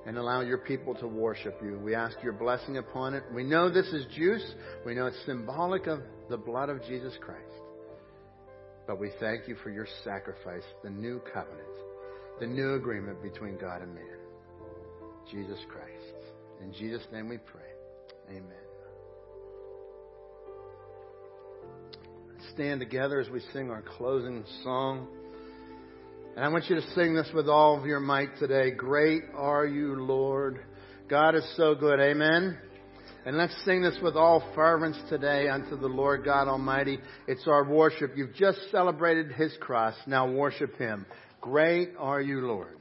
[0.07, 1.79] and allow your people to worship you.
[1.79, 3.23] We ask your blessing upon it.
[3.35, 4.55] We know this is juice.
[4.87, 6.01] We know it's symbolic of
[6.31, 7.45] the blood of Jesus Christ.
[8.87, 11.61] But we thank you for your sacrifice, the new covenant,
[12.41, 14.05] the new agreement between God and man.
[15.31, 16.33] Jesus Christ.
[16.63, 17.61] In Jesus' name we pray.
[18.31, 18.43] Amen.
[22.55, 25.07] Stand together as we sing our closing song.
[26.37, 28.71] And I want you to sing this with all of your might today.
[28.71, 30.61] Great are you, Lord.
[31.09, 31.99] God is so good.
[31.99, 32.57] Amen.
[33.27, 36.99] And let's sing this with all fervence today unto the Lord God Almighty.
[37.27, 38.13] It's our worship.
[38.17, 39.95] You've just celebrated His cross.
[40.07, 41.05] Now worship Him.
[41.41, 42.80] Great are you, Lord.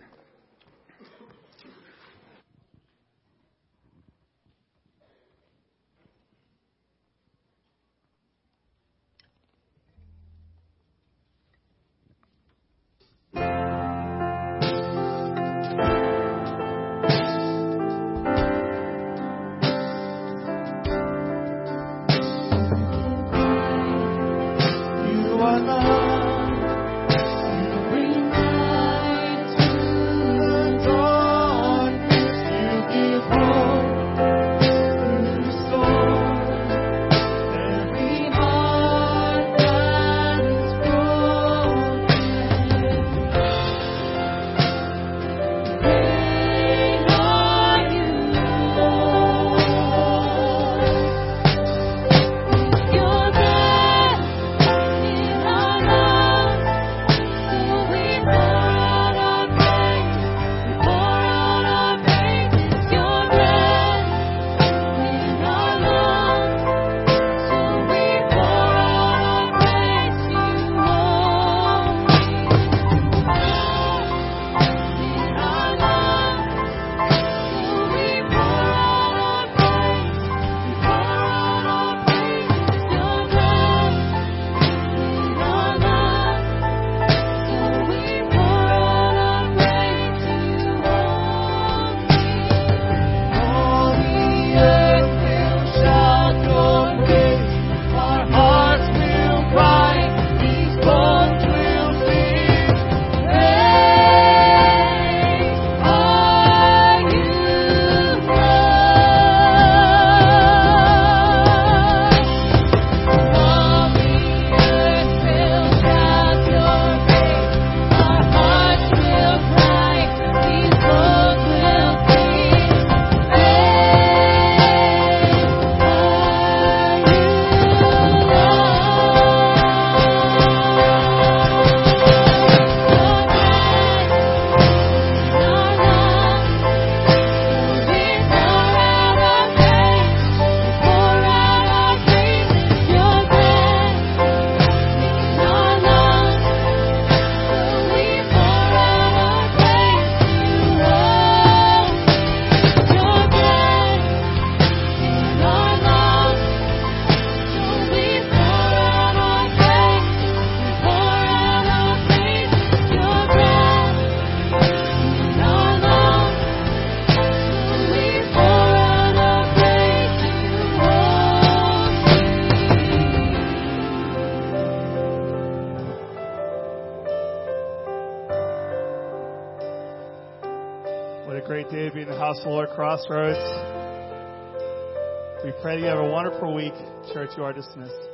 [186.54, 186.74] Week.
[187.14, 188.09] Church, you are dismissed.